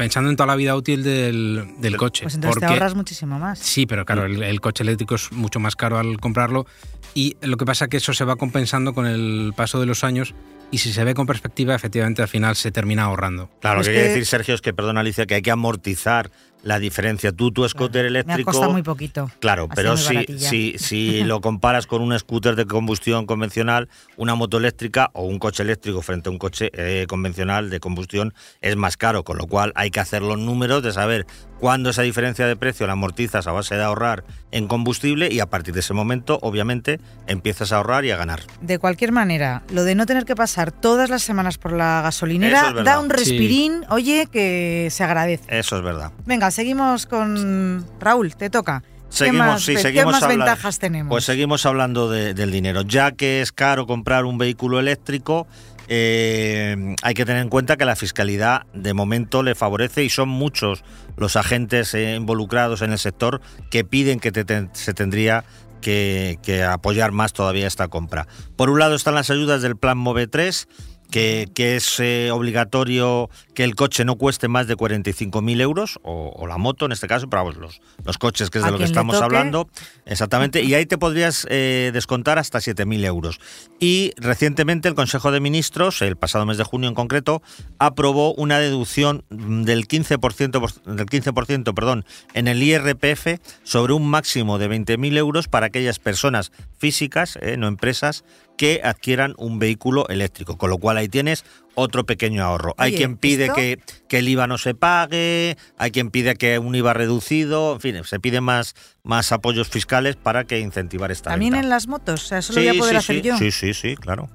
pensando 0.00 0.30
en 0.30 0.36
toda 0.36 0.46
la 0.46 0.56
vida 0.56 0.74
útil 0.76 1.02
del, 1.02 1.96
coche. 1.98 2.22
Pues 2.22 2.34
entonces 2.34 2.60
te 2.60 2.66
ahorras 2.66 2.94
muchísimo 2.94 3.38
más. 3.38 3.58
Sí, 3.58 3.84
pero 3.84 4.06
claro, 4.06 4.24
el, 4.24 4.60
coche 4.62 4.82
eléctrico 4.82 5.14
es 5.14 5.30
mucho 5.30 5.60
más 5.60 5.76
caro 5.76 5.98
al 5.98 6.18
comprarlo 6.18 6.66
y 7.14 7.36
lo 7.42 7.58
que 7.58 7.66
pasa 7.66 7.84
es 7.84 7.90
que 7.90 7.96
eso 7.98 8.14
se 8.14 8.24
va 8.24 8.36
compensando 8.36 8.94
con 8.94 9.06
el 9.06 9.52
paso 9.54 9.78
de 9.78 9.84
los 9.84 10.02
años 10.02 10.34
y 10.70 10.78
si 10.78 10.92
se 10.92 11.04
ve 11.04 11.14
con 11.14 11.26
perspectiva, 11.26 11.74
efectivamente 11.74 12.22
al 12.22 12.28
final 12.28 12.56
se 12.56 12.70
termina 12.70 13.04
ahorrando. 13.04 13.50
Claro, 13.60 13.78
lo 13.78 13.84
que 13.84 13.92
quiere 13.92 14.08
decir, 14.08 14.26
Sergio, 14.26 14.54
es 14.54 14.60
que, 14.60 14.72
perdona 14.72 15.00
Alicia, 15.00 15.26
que 15.26 15.34
hay 15.34 15.42
que 15.42 15.50
amortizar 15.50 16.30
la 16.62 16.78
diferencia. 16.78 17.32
Tú, 17.32 17.50
tu 17.50 17.68
scooter 17.68 18.06
eléctrico. 18.06 18.52
Me 18.52 18.66
ha 18.66 18.68
muy 18.68 18.82
poquito. 18.82 19.30
Claro, 19.40 19.68
pero 19.74 19.96
si, 19.96 20.24
si, 20.38 20.74
si 20.78 21.22
lo 21.24 21.40
comparas 21.40 21.86
con 21.86 22.02
un 22.02 22.18
scooter 22.18 22.56
de 22.56 22.66
combustión 22.66 23.26
convencional, 23.26 23.88
una 24.16 24.34
moto 24.34 24.58
eléctrica 24.58 25.10
o 25.14 25.24
un 25.24 25.38
coche 25.38 25.62
eléctrico 25.62 26.02
frente 26.02 26.28
a 26.28 26.32
un 26.32 26.38
coche 26.38 26.70
eh, 26.74 27.06
convencional 27.08 27.70
de 27.70 27.80
combustión 27.80 28.34
es 28.60 28.76
más 28.76 28.96
caro, 28.96 29.24
con 29.24 29.38
lo 29.38 29.46
cual 29.46 29.72
hay 29.74 29.90
que 29.90 30.00
hacer 30.00 30.22
los 30.22 30.38
números 30.38 30.82
de 30.82 30.92
saber 30.92 31.26
cuándo 31.60 31.90
esa 31.90 32.02
diferencia 32.02 32.46
de 32.46 32.56
precio 32.56 32.86
la 32.86 32.94
amortizas 32.94 33.46
a 33.46 33.52
base 33.52 33.76
de 33.76 33.82
ahorrar 33.82 34.24
en 34.50 34.66
combustible 34.66 35.28
y 35.30 35.40
a 35.40 35.46
partir 35.46 35.74
de 35.74 35.80
ese 35.80 35.94
momento, 35.94 36.38
obviamente, 36.42 36.98
empiezas 37.26 37.72
a 37.72 37.76
ahorrar 37.76 38.04
y 38.04 38.10
a 38.10 38.16
ganar. 38.16 38.40
De 38.60 38.78
cualquier 38.78 39.12
manera, 39.12 39.62
lo 39.70 39.84
de 39.84 39.94
no 39.94 40.06
tener 40.06 40.24
que 40.24 40.34
pasar 40.34 40.72
todas 40.72 41.10
las 41.10 41.22
semanas 41.22 41.58
por 41.58 41.72
la 41.72 42.00
gasolinera 42.02 42.72
da 42.72 42.98
un 42.98 43.10
respirín, 43.10 43.84
oye, 43.90 44.26
que 44.30 44.88
se 44.90 45.04
agradece. 45.04 45.44
Eso 45.56 45.76
es 45.76 45.82
verdad. 45.82 46.12
Venga, 46.26 46.49
seguimos 46.50 47.06
con 47.06 47.84
Raúl, 47.98 48.34
te 48.36 48.50
toca. 48.50 48.82
Seguimos, 49.08 49.66
¿Qué 49.66 49.72
más, 49.72 49.82
seguimos 49.82 50.26
ventajas 50.26 50.78
tenemos? 50.78 51.10
Pues 51.10 51.24
seguimos 51.24 51.66
hablando 51.66 52.08
del 52.08 52.50
dinero. 52.52 52.82
Ya 52.82 53.12
que 53.12 53.40
es 53.40 53.50
caro 53.50 53.86
comprar 53.86 54.24
un 54.24 54.38
vehículo 54.38 54.78
eléctrico, 54.78 55.48
eh, 55.88 56.94
hay 57.02 57.14
que 57.14 57.24
tener 57.24 57.42
en 57.42 57.48
cuenta 57.48 57.76
que 57.76 57.84
la 57.84 57.96
fiscalidad 57.96 58.66
de 58.72 58.94
momento 58.94 59.42
le 59.42 59.56
favorece 59.56 60.04
y 60.04 60.10
son 60.10 60.28
muchos 60.28 60.84
los 61.16 61.34
agentes 61.34 61.92
eh, 61.94 62.14
involucrados 62.14 62.82
en 62.82 62.92
el 62.92 62.98
sector 62.98 63.40
que 63.72 63.82
piden 63.82 64.20
que 64.20 64.30
se 64.72 64.94
tendría 64.94 65.44
que, 65.80 66.38
que, 66.44 66.62
apoyar 66.62 67.10
más 67.10 67.32
todavía 67.32 67.66
esta 67.66 67.88
compra. 67.88 68.28
Por 68.54 68.70
un 68.70 68.78
lado 68.78 68.94
están 68.94 69.16
las 69.16 69.30
ayudas 69.30 69.62
del 69.62 69.76
Plan 69.76 69.98
MOVE 69.98 70.28
3 70.28 70.68
que, 71.10 71.50
es 71.56 72.00
eh, 72.00 72.30
obligatorio 72.32 73.28
que 73.54 73.64
el 73.64 73.74
coche 73.74 74.04
no 74.04 74.16
cueste 74.16 74.48
más 74.48 74.66
de 74.66 74.76
45.000 74.76 75.60
euros, 75.60 75.98
o, 76.02 76.46
la 76.46 76.58
moto 76.58 76.86
en 76.86 76.92
este 76.92 77.06
caso, 77.06 77.28
pero 77.28 77.44
vamos, 77.44 77.58
los, 77.58 77.80
los 78.04 78.18
coches, 78.18 78.50
que 78.50 78.58
es 78.58 78.64
de 78.64 78.70
lo 78.70 78.78
que 78.78 78.84
estamos 78.84 79.20
hablando, 79.20 79.68
exactamente, 80.06 80.62
y 80.62 80.74
ahí 80.74 80.86
te 80.86 80.98
podrías 80.98 81.46
eh, 81.50 81.90
descontar 81.92 82.38
hasta 82.38 82.58
7.000 82.58 83.04
euros. 83.04 83.40
Y 83.78 84.12
recientemente 84.16 84.88
el 84.88 84.94
Consejo 84.94 85.32
de 85.32 85.40
Ministros, 85.40 86.02
el 86.02 86.16
pasado 86.16 86.46
mes 86.46 86.58
de 86.58 86.64
junio 86.64 86.88
en 86.88 86.94
concreto, 86.94 87.42
aprobó 87.78 88.34
una 88.34 88.58
deducción 88.58 89.24
del 89.30 89.86
15%, 89.86 90.84
del 90.84 91.06
15% 91.06 91.74
perdón, 91.74 92.04
en 92.34 92.48
el 92.48 92.62
IRPF 92.62 93.40
sobre 93.62 93.92
un 93.92 94.08
máximo 94.08 94.58
de 94.58 94.70
20.000 94.70 95.16
euros 95.16 95.48
para 95.48 95.66
aquellas 95.66 95.98
personas 95.98 96.52
físicas, 96.78 97.38
eh, 97.42 97.56
no 97.56 97.66
empresas, 97.68 98.24
que 98.60 98.82
adquieran 98.84 99.32
un 99.38 99.58
vehículo 99.58 100.06
eléctrico, 100.10 100.58
con 100.58 100.68
lo 100.68 100.76
cual 100.76 100.98
ahí 100.98 101.08
tienes 101.08 101.46
otro 101.76 102.04
pequeño 102.04 102.44
ahorro. 102.44 102.74
hay 102.76 102.94
quien 102.94 103.16
pide 103.16 103.48
que, 103.54 103.78
que, 104.06 104.18
el 104.18 104.28
IVA 104.28 104.46
no 104.46 104.58
se 104.58 104.74
pague, 104.74 105.56
hay 105.78 105.90
quien 105.92 106.10
pide 106.10 106.34
que 106.34 106.58
un 106.58 106.74
IVA 106.74 106.92
reducido, 106.92 107.72
en 107.72 107.80
fin, 107.80 108.04
se 108.04 108.20
piden 108.20 108.44
más, 108.44 108.74
más 109.02 109.32
apoyos 109.32 109.70
fiscales 109.70 110.16
para 110.16 110.44
que 110.44 110.60
incentivar 110.60 111.10
esta 111.10 111.30
¿También 111.30 111.54
en 111.54 111.70
las 111.70 111.86
motos? 111.86 112.22
O 112.22 112.26
sea, 112.26 112.36
¿eso 112.40 112.52
lo 112.52 112.60
voy 112.60 112.68
a 112.68 112.74
poder 112.78 112.96
hacer 112.98 113.22
yo? 113.22 113.38
Sí, 113.38 113.50
sí, 113.50 113.72
sí, 113.72 113.96
claro. 113.96 114.28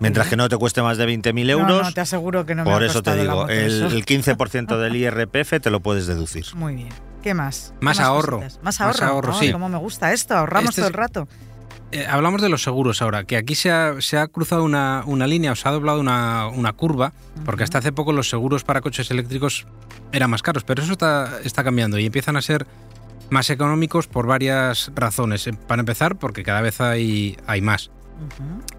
Mientras 0.00 0.28
que 0.28 0.36
no 0.36 0.50
te 0.50 0.58
cueste 0.58 0.82
más 0.82 0.98
de 0.98 1.08
20.000 1.08 1.50
euros. 1.50 1.82
No, 1.82 1.92
te 1.94 2.02
aseguro 2.02 2.44
que 2.44 2.54
no 2.54 2.64
me 2.64 2.70
Por 2.70 2.82
eso 2.82 3.02
te 3.02 3.16
digo, 3.16 3.48
el, 3.48 4.04
15% 4.04 4.78
del 4.78 4.96
IRPF 4.96 5.62
te 5.62 5.70
lo 5.70 5.80
puedes 5.80 6.06
deducir. 6.06 6.44
Muy 6.56 6.74
bien. 6.74 6.90
¿Qué 7.22 7.32
más? 7.32 7.72
Más, 7.80 8.00
ahorro. 8.00 8.40
más 8.60 8.80
ahorro. 8.82 8.92
Más 8.92 9.02
ahorro. 9.02 9.32
sí. 9.32 9.50
Cómo 9.50 9.70
me 9.70 9.78
gusta 9.78 10.12
esto, 10.12 10.34
ahorramos 10.36 10.70
este 10.70 10.82
todo 10.82 10.88
el 10.88 10.94
rato. 10.94 11.28
Eh, 11.92 12.06
hablamos 12.08 12.40
de 12.40 12.48
los 12.48 12.62
seguros 12.62 13.02
ahora, 13.02 13.24
que 13.24 13.36
aquí 13.36 13.54
se 13.54 13.70
ha, 13.70 14.26
cruzado 14.28 14.64
una, 14.64 15.26
línea, 15.26 15.52
o 15.52 15.54
se 15.54 15.68
ha 15.68 15.72
doblado 15.72 16.00
una, 16.00 16.72
curva, 16.74 17.12
porque 17.44 17.64
hasta 17.64 17.78
hace 17.78 17.92
poco 17.92 18.12
los 18.12 18.30
seguros 18.30 18.64
para 18.64 18.80
coches 18.80 19.10
eléctricos 19.10 19.66
eran 20.10 20.30
más 20.30 20.40
caros, 20.40 20.64
pero 20.64 20.82
eso 20.82 20.92
está, 20.92 21.40
está 21.44 21.62
cambiando 21.62 21.98
y 21.98 22.06
empiezan 22.06 22.36
a 22.38 22.42
ser 22.42 22.66
más 23.28 23.50
económicos 23.50 24.06
por 24.06 24.26
varias 24.26 24.90
razones. 24.94 25.46
Eh, 25.46 25.52
para 25.52 25.80
empezar, 25.80 26.18
porque 26.18 26.42
cada 26.42 26.62
vez 26.62 26.80
hay, 26.80 27.36
hay 27.46 27.60
más. 27.60 27.90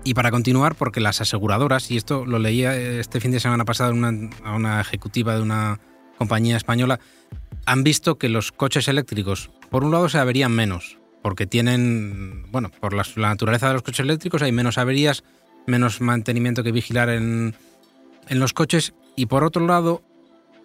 Y 0.04 0.16
para 0.16 0.32
continuar, 0.32 0.74
porque 0.74 1.00
las 1.00 1.22
aseguradoras, 1.22 1.92
y 1.92 1.98
esto 1.98 2.26
lo 2.26 2.40
leía 2.40 2.76
este 2.76 3.20
fin 3.20 3.32
de 3.32 3.40
semana 3.40 3.64
pasado 3.64 3.94
a 4.44 4.56
una 4.56 4.82
ejecutiva 4.82 5.36
de 5.36 5.42
una 5.42 5.80
compañía 6.18 6.58
española, 6.58 7.00
han 7.66 7.84
visto 7.84 8.18
que 8.18 8.30
los 8.30 8.52
coches 8.52 8.88
eléctricos, 8.88 9.52
por 9.70 9.84
un 9.84 9.92
lado, 9.92 10.10
se 10.10 10.18
averían 10.18 10.52
menos, 10.52 10.98
porque 11.24 11.48
tienen, 11.48 12.46
bueno, 12.52 12.70
por 12.70 12.94
la, 12.94 13.04
naturaleza 13.16 13.70
de 13.70 13.74
los 13.74 13.82
coches 13.82 14.02
eléctricos 14.02 14.44
hay 14.44 14.52
menos 14.52 14.78
averías, 14.78 15.24
menos 15.66 16.02
mantenimiento 16.02 16.64
que 16.64 16.74
vigilar 16.74 17.10
en, 17.10 17.56
en 18.28 18.40
los 18.40 18.54
coches 18.54 18.94
y 19.16 19.28
por 19.28 19.44
otro 19.44 19.66
lado, 19.66 20.04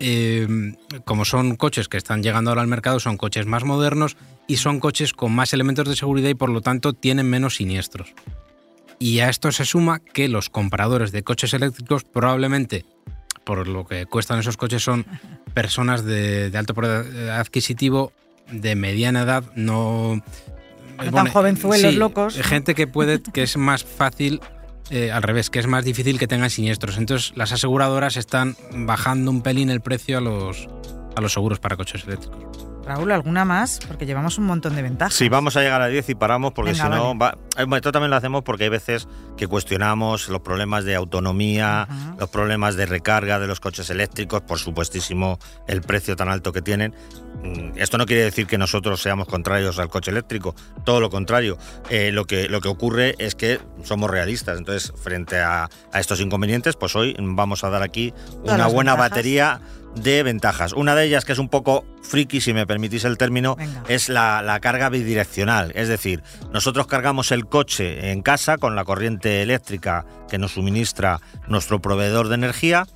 em, 0.01 0.75
como 1.05 1.25
son 1.25 1.57
coches 1.57 1.89
que 1.89 1.97
están 1.97 2.23
llegando 2.23 2.51
ahora 2.51 2.63
al 2.63 2.69
mercado, 2.69 2.99
son 2.99 3.17
coches 3.17 3.47
más 3.47 3.65
modernos 3.65 4.17
y 4.49 4.57
son 4.57 4.81
coches 4.81 5.13
con 5.13 5.33
más 5.33 5.53
elementos 5.53 5.89
de 5.89 5.95
seguridad 5.97 6.29
y 6.29 6.35
por 6.35 6.51
lo 6.51 6.61
tanto 6.61 6.93
tienen 6.93 7.31
menos 7.31 7.57
siniestros. 7.57 8.15
Y 8.99 9.21
a 9.21 9.29
esto 9.29 9.53
se 9.53 9.65
suma 9.65 10.01
que 10.01 10.29
los 10.29 10.51
compradores 10.51 11.13
de 11.13 11.23
coches 11.23 11.55
eléctricos 11.55 12.03
probablemente, 12.03 12.85
por 13.45 13.69
lo 13.69 13.87
que 13.87 14.07
cuestan 14.07 14.41
esos 14.41 14.57
coches, 14.57 14.83
son 14.83 15.07
personas 15.55 16.05
de, 16.05 16.51
alto 16.55 16.75
adquisitivo, 17.33 18.13
de 18.51 18.75
mediana 18.75 19.23
edad, 19.23 19.45
no... 19.55 20.23
no 20.97 21.13
tan 21.13 21.29
jovenzuelos, 21.29 21.95
locos. 21.95 22.35
Gente 22.41 22.75
que 22.75 22.87
puede, 22.87 23.21
que 23.23 23.43
es 23.43 23.57
más 23.57 23.85
fácil 23.85 24.41
eh, 24.91 25.11
al 25.11 25.23
revés, 25.23 25.51
que 25.51 25.59
es 25.59 25.67
más 25.67 25.85
difícil 25.85 26.19
que 26.19 26.27
tengan 26.27 26.51
siniestros. 26.51 26.99
Entonces 26.99 27.33
las 27.37 27.53
aseguradoras 27.53 28.17
están 28.17 28.57
bajando 28.73 29.31
un 29.31 29.43
pelín 29.43 29.71
el 29.71 29.81
precio 29.81 30.19
a 30.19 30.21
los, 30.21 30.69
a 31.17 31.21
los 31.21 31.33
seguros 31.33 31.59
para 31.59 31.77
coches 31.77 32.05
eléctricos. 32.05 32.68
Raúl, 32.89 33.13
¿alguna 33.13 33.45
más? 33.45 33.81
Porque 33.87 34.07
llevamos 34.07 34.39
un 34.39 34.47
montón 34.47 34.75
de 34.75 34.81
ventajas. 34.81 35.13
Sí, 35.13 35.29
vamos 35.29 35.59
a 35.59 35.61
llegar 35.61 35.83
a 35.83 35.89
10 35.89 36.09
y 36.09 36.15
paramos 36.15 36.53
porque 36.53 36.75
si 36.75 36.83
no... 36.83 37.13
Eh, 37.59 37.67
esto 37.77 37.93
también 37.93 38.11
lo 38.11 38.17
hacemos 38.17 38.43
porque 38.45 38.65
hay 38.65 38.71
veces 38.71 39.07
que 39.37 39.47
cuestionamos 39.47 40.29
los 40.29 40.41
problemas 40.41 40.85
de 40.85 40.95
autonomía, 40.95 41.87
los 42.19 42.31
problemas 42.31 42.77
de 42.77 42.87
recarga 42.87 43.39
de 43.39 43.47
los 43.47 43.61
coches 43.61 43.91
eléctricos, 43.91 44.41
por 44.41 44.59
supuestísimo 44.59 45.39
el 45.67 45.83
precio 45.83 46.17
tan 46.17 46.31
alto 46.31 46.51
que 46.53 46.63
tienen. 46.63 46.95
Mm, 47.43 47.77
esto 47.77 47.99
no 47.99 48.07
quiere 48.07 48.25
decir 48.25 48.47
que 48.47 48.57
nosotros 48.57 49.03
seamos 49.03 49.29
contrarios 49.29 49.79
al 49.79 49.91
coche 49.91 50.11
eléctrico, 50.11 50.55
todo 50.85 51.01
lo 51.01 51.11
contrario. 51.11 51.59
Eh, 51.91 52.11
lo, 52.11 52.25
que, 52.25 52.49
lo 52.49 52.63
que 52.63 52.69
ocurre 52.69 53.17
es 53.19 53.35
que 53.35 53.61
somos 53.85 54.11
realistas. 54.11 54.57
Entonces, 54.57 54.93
frente 54.97 55.39
a, 55.41 55.69
estos 55.93 56.21
inconvenientes, 56.21 56.77
pues 56.77 56.97
hoy 56.97 57.15
vamos 57.19 57.65
a 57.65 57.71
dar 57.71 57.83
aquí 57.83 58.15
una 58.45 58.67
buena 58.67 58.95
batería 58.95 59.61
de 60.03 60.23
ventajas. 60.23 60.73
Una 60.73 60.95
de 60.95 61.05
ellas, 61.05 61.25
que 61.25 61.33
es 61.33 61.39
un 61.39 61.49
poco 61.49 61.85
friki, 62.03 62.41
si 62.41 62.53
me 62.53 62.67
permitís 62.67 63.05
el 63.05 63.19
término, 63.19 63.57
es 63.89 64.09
la, 64.09 64.59
carga 64.61 64.89
bidireccional. 64.89 65.73
Es 65.75 65.89
decir, 65.89 66.23
nosotros 66.53 66.87
cargamos 66.87 67.33
el 67.33 67.47
coche 67.47 68.11
en 68.11 68.23
casa 68.23 68.59
con 68.59 68.75
la 68.75 68.85
corriente 68.85 69.43
eléctrica 69.43 70.05
que 70.29 70.39
nos 70.39 70.53
suministra 70.53 71.21
nuestro 71.47 71.81
proveedor 71.81 72.29
de 72.29 72.35
energía, 72.35 72.87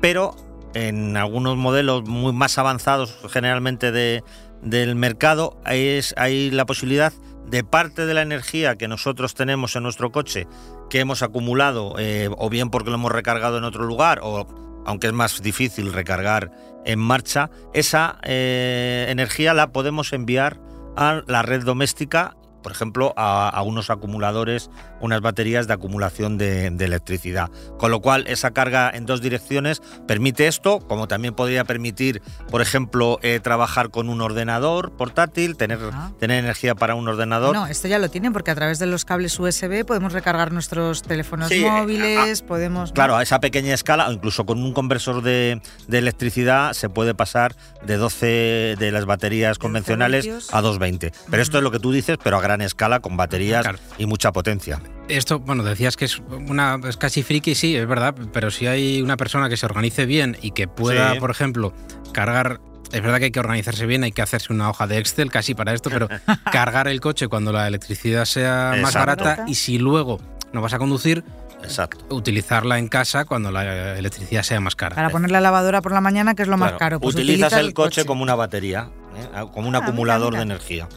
pero 0.00 0.36
en 0.74 1.16
algunos 1.16 1.56
modelos 1.56 2.04
muy 2.08 2.32
más 2.32 2.58
avanzados 2.58 3.18
generalmente 3.30 3.92
de, 3.92 4.24
del 4.62 4.94
mercado 4.94 5.60
hay, 5.64 6.00
hay 6.16 6.50
la 6.50 6.64
posibilidad 6.64 7.12
de 7.46 7.64
parte 7.64 8.06
de 8.06 8.14
la 8.14 8.22
energía 8.22 8.76
que 8.76 8.88
nosotros 8.88 9.34
tenemos 9.34 9.76
en 9.76 9.82
nuestro 9.82 10.10
coche 10.10 10.46
que 10.88 11.00
hemos 11.00 11.22
acumulado 11.22 11.96
eh, 11.98 12.30
o 12.38 12.48
bien 12.48 12.70
porque 12.70 12.88
lo 12.88 12.96
hemos 12.96 13.12
recargado 13.12 13.58
en 13.58 13.64
otro 13.64 13.84
lugar 13.84 14.20
o 14.22 14.46
aunque 14.84 15.08
es 15.08 15.12
más 15.12 15.42
difícil 15.42 15.92
recargar 15.92 16.50
en 16.84 16.98
marcha, 16.98 17.50
esa 17.74 18.18
eh, 18.22 19.06
energía 19.08 19.54
la 19.54 19.72
podemos 19.72 20.12
enviar 20.12 20.60
a 20.96 21.22
la 21.26 21.42
red 21.42 21.64
doméstica 21.64 22.36
por 22.62 22.72
ejemplo, 22.72 23.12
a, 23.16 23.62
unos 23.62 23.90
acumuladores, 23.90 24.70
unas 25.00 25.20
baterías 25.20 25.66
de 25.66 25.74
acumulación 25.74 26.38
de, 26.38 26.66
electricidad. 26.66 27.50
Con 27.78 27.90
lo 27.90 28.00
cual, 28.00 28.26
esa 28.26 28.50
carga 28.50 28.90
en 28.92 29.06
dos 29.06 29.20
direcciones 29.20 29.82
permite 30.06 30.46
esto, 30.46 30.80
como 30.80 31.06
también 31.06 31.34
podría 31.34 31.64
permitir, 31.64 32.22
por 32.50 32.60
ejemplo, 32.60 33.18
eh, 33.22 33.40
trabajar 33.40 33.90
con 33.90 34.08
un 34.08 34.20
ordenador 34.20 34.92
portátil, 34.96 35.56
tener, 35.56 35.78
tener 36.18 36.38
energía 36.38 36.74
para 36.74 36.94
un 36.94 37.06
ordenador. 37.06 37.54
No, 37.54 37.66
esto 37.66 37.88
ya 37.88 37.98
lo 37.98 38.10
tienen 38.10 38.32
porque 38.32 38.50
a 38.50 38.54
través 38.54 38.78
de 38.78 38.86
los 38.86 39.04
cables 39.04 39.38
USB 39.38 39.84
podemos 39.84 40.12
recargar 40.12 40.52
nuestros 40.52 41.02
teléfonos 41.02 41.50
móviles, 41.54 42.42
podemos... 42.42 42.92
Claro, 42.92 43.16
a 43.16 43.22
esa 43.22 43.40
pequeña 43.40 43.74
escala, 43.74 44.08
o 44.08 44.12
incluso 44.12 44.44
con 44.44 44.62
un 44.62 44.72
conversor 44.72 45.22
de, 45.22 45.60
electricidad, 45.90 46.72
se 46.72 46.88
puede 46.88 47.14
pasar 47.14 47.54
de 47.84 47.96
12 47.96 48.76
de 48.78 48.90
las 48.92 49.04
baterías 49.04 49.58
convencionales 49.58 50.26
a 50.52 50.60
220. 50.60 51.12
Pero 51.30 51.42
esto 51.42 51.58
es 51.58 51.64
lo 51.64 51.70
que 51.70 51.78
tú 51.78 51.92
dices, 51.92 52.18
pero 52.22 52.36
a 52.38 52.40
gran 52.40 52.51
escala 52.60 53.00
con 53.00 53.16
baterías 53.16 53.66
y 53.98 54.06
mucha 54.06 54.32
potencia. 54.32 54.80
Esto, 55.08 55.38
bueno, 55.40 55.62
decías 55.62 55.96
que 55.96 56.04
es 56.04 56.18
una 56.18 56.78
es 56.88 56.96
casi 56.96 57.22
friki, 57.22 57.54
sí, 57.54 57.76
es 57.76 57.86
verdad, 57.86 58.14
pero 58.32 58.50
si 58.50 58.66
hay 58.66 59.02
una 59.02 59.16
persona 59.16 59.48
que 59.48 59.56
se 59.56 59.66
organice 59.66 60.06
bien 60.06 60.36
y 60.42 60.52
que 60.52 60.68
pueda, 60.68 61.14
por 61.16 61.30
ejemplo, 61.30 61.72
cargar 62.12 62.60
es 62.92 63.00
verdad 63.00 63.18
que 63.18 63.24
hay 63.26 63.30
que 63.30 63.40
organizarse 63.40 63.86
bien, 63.86 64.04
hay 64.04 64.12
que 64.12 64.20
hacerse 64.20 64.52
una 64.52 64.68
hoja 64.68 64.86
de 64.86 64.98
Excel 64.98 65.30
casi 65.30 65.54
para 65.54 65.72
esto, 65.72 65.88
pero 65.88 66.08
cargar 66.52 66.88
el 66.88 67.00
coche 67.00 67.28
cuando 67.28 67.50
la 67.52 67.66
electricidad 67.66 68.26
sea 68.26 68.74
más 68.80 68.94
barata 68.94 69.44
y 69.46 69.54
si 69.54 69.78
luego 69.78 70.20
no 70.52 70.60
vas 70.60 70.74
a 70.74 70.78
conducir, 70.78 71.24
Exacto. 71.62 72.14
utilizarla 72.14 72.78
en 72.78 72.88
casa 72.88 73.24
cuando 73.24 73.50
la 73.50 73.96
electricidad 73.98 74.42
sea 74.42 74.60
más 74.60 74.76
cara. 74.76 74.94
Para 74.94 75.10
poner 75.10 75.30
la 75.30 75.40
lavadora 75.40 75.80
por 75.80 75.92
la 75.92 76.00
mañana, 76.00 76.34
que 76.34 76.42
es 76.42 76.48
lo 76.48 76.58
más 76.58 76.72
caro. 76.74 77.00
Pues 77.00 77.14
utilizas 77.14 77.54
el, 77.54 77.72
coche, 77.72 78.04
como 78.04 78.22
una 78.22 78.34
batería, 78.34 78.90
¿eh? 79.16 79.46
como 79.52 79.68
un 79.68 79.74
ah, 79.74 79.78
acumulador 79.78 80.34
de 80.34 80.42
energía. 80.42 80.88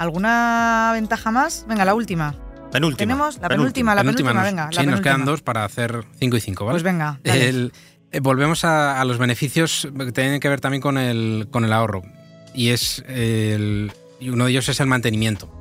¿Alguna 0.00 0.92
ventaja 0.94 1.30
más? 1.30 1.66
Venga, 1.68 1.84
la 1.84 1.92
última. 1.92 2.34
Penúltima. 2.72 2.96
Tenemos 2.96 3.38
la 3.38 3.48
penúltima, 3.48 3.94
la 3.94 4.00
penúltima, 4.00 4.42
venga. 4.42 4.70
Sí, 4.72 4.86
nos 4.86 5.02
quedan 5.02 5.26
dos 5.26 5.42
para 5.42 5.62
hacer 5.62 6.06
5 6.18 6.38
y 6.38 6.40
5, 6.40 6.64
¿vale? 6.64 6.74
Pues 6.76 6.82
venga. 6.82 7.20
Eh, 7.22 7.68
volvemos 8.22 8.64
a, 8.64 9.04
los 9.04 9.18
beneficios 9.18 9.86
que 9.94 10.10
tienen 10.12 10.40
que 10.40 10.48
ver 10.48 10.58
también 10.58 10.80
con 10.80 10.96
el, 10.96 11.48
con 11.50 11.66
el 11.66 11.72
ahorro. 11.74 12.00
Y 12.54 12.70
es 12.70 13.04
uno 13.06 14.44
de 14.46 14.50
ellos 14.50 14.70
es 14.70 14.80
el 14.80 14.86
mantenimiento. 14.86 15.59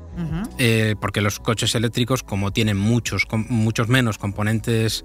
Eh, 0.57 0.95
porque 0.99 1.21
los 1.21 1.39
coches 1.39 1.75
eléctricos, 1.75 2.23
como 2.23 2.51
tienen 2.51 2.77
muchos, 2.77 3.25
muchos 3.49 3.87
menos 3.87 4.17
componentes 4.17 5.03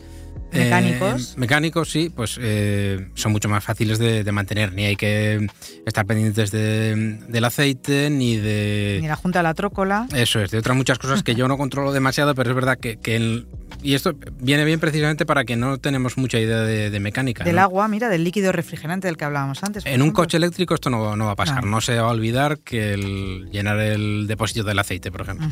Mecánicos. 0.53 1.33
Eh, 1.33 1.41
mecánicos, 1.41 1.91
sí, 1.91 2.13
pues 2.15 2.39
eh, 2.41 3.09
son 3.15 3.33
mucho 3.33 3.49
más 3.49 3.65
fáciles 3.65 3.99
de, 3.99 4.31
mantener. 4.33 4.73
Ni 4.73 4.85
hay 4.85 4.97
que 4.97 5.49
estar 5.85 6.07
pendientes 6.07 6.51
del 6.51 7.45
aceite, 7.45 8.11
ni 8.11 8.37
de. 8.37 8.99
Ni 9.01 9.09
la 9.09 9.17
junta 9.17 9.41
de 9.41 9.43
la 9.45 9.55
trócola. 9.55 10.07
Eso 10.15 10.41
es, 10.41 10.51
de 10.51 10.59
otras 10.59 10.77
muchas 10.77 10.99
cosas 10.99 11.23
que 11.23 11.35
yo 11.35 11.49
no 11.49 11.57
controlo 11.57 11.93
demasiado, 11.93 12.35
pero 12.35 12.51
es 12.51 12.57
verdad 12.57 12.79
que, 12.79 12.99
y 13.83 13.95
esto 13.95 14.15
viene 14.41 14.65
bien 14.65 14.81
precisamente 14.81 15.27
para 15.27 15.45
que 15.45 15.57
no 15.57 15.79
tenemos 15.79 16.17
mucha 16.17 16.39
idea 16.39 16.61
de, 16.61 17.01
mecánica. 17.01 17.45
Del 17.45 17.59
agua, 17.59 17.87
mira, 17.87 18.09
del 18.09 18.25
líquido 18.25 18.51
refrigerante 18.51 19.09
del 19.09 19.17
que 19.17 19.25
hablábamos 19.25 19.63
antes. 19.63 19.85
En 19.85 20.01
un 20.01 20.11
coche 20.11 20.39
eléctrico 20.39 20.75
esto 20.75 20.89
no, 20.89 21.17
no 21.17 21.27
va 21.27 21.33
a 21.33 21.37
pasar. 21.37 21.65
No. 21.65 21.81
se 21.81 21.99
va 21.99 22.09
a 22.09 22.13
olvidar 22.13 22.61
que 22.61 22.95
el 22.95 23.51
llenar 23.51 23.79
el 23.81 24.27
depósito 24.27 24.65
del 24.65 24.79
aceite, 24.79 25.04
por 25.11 25.23
ejemplo. 25.23 25.47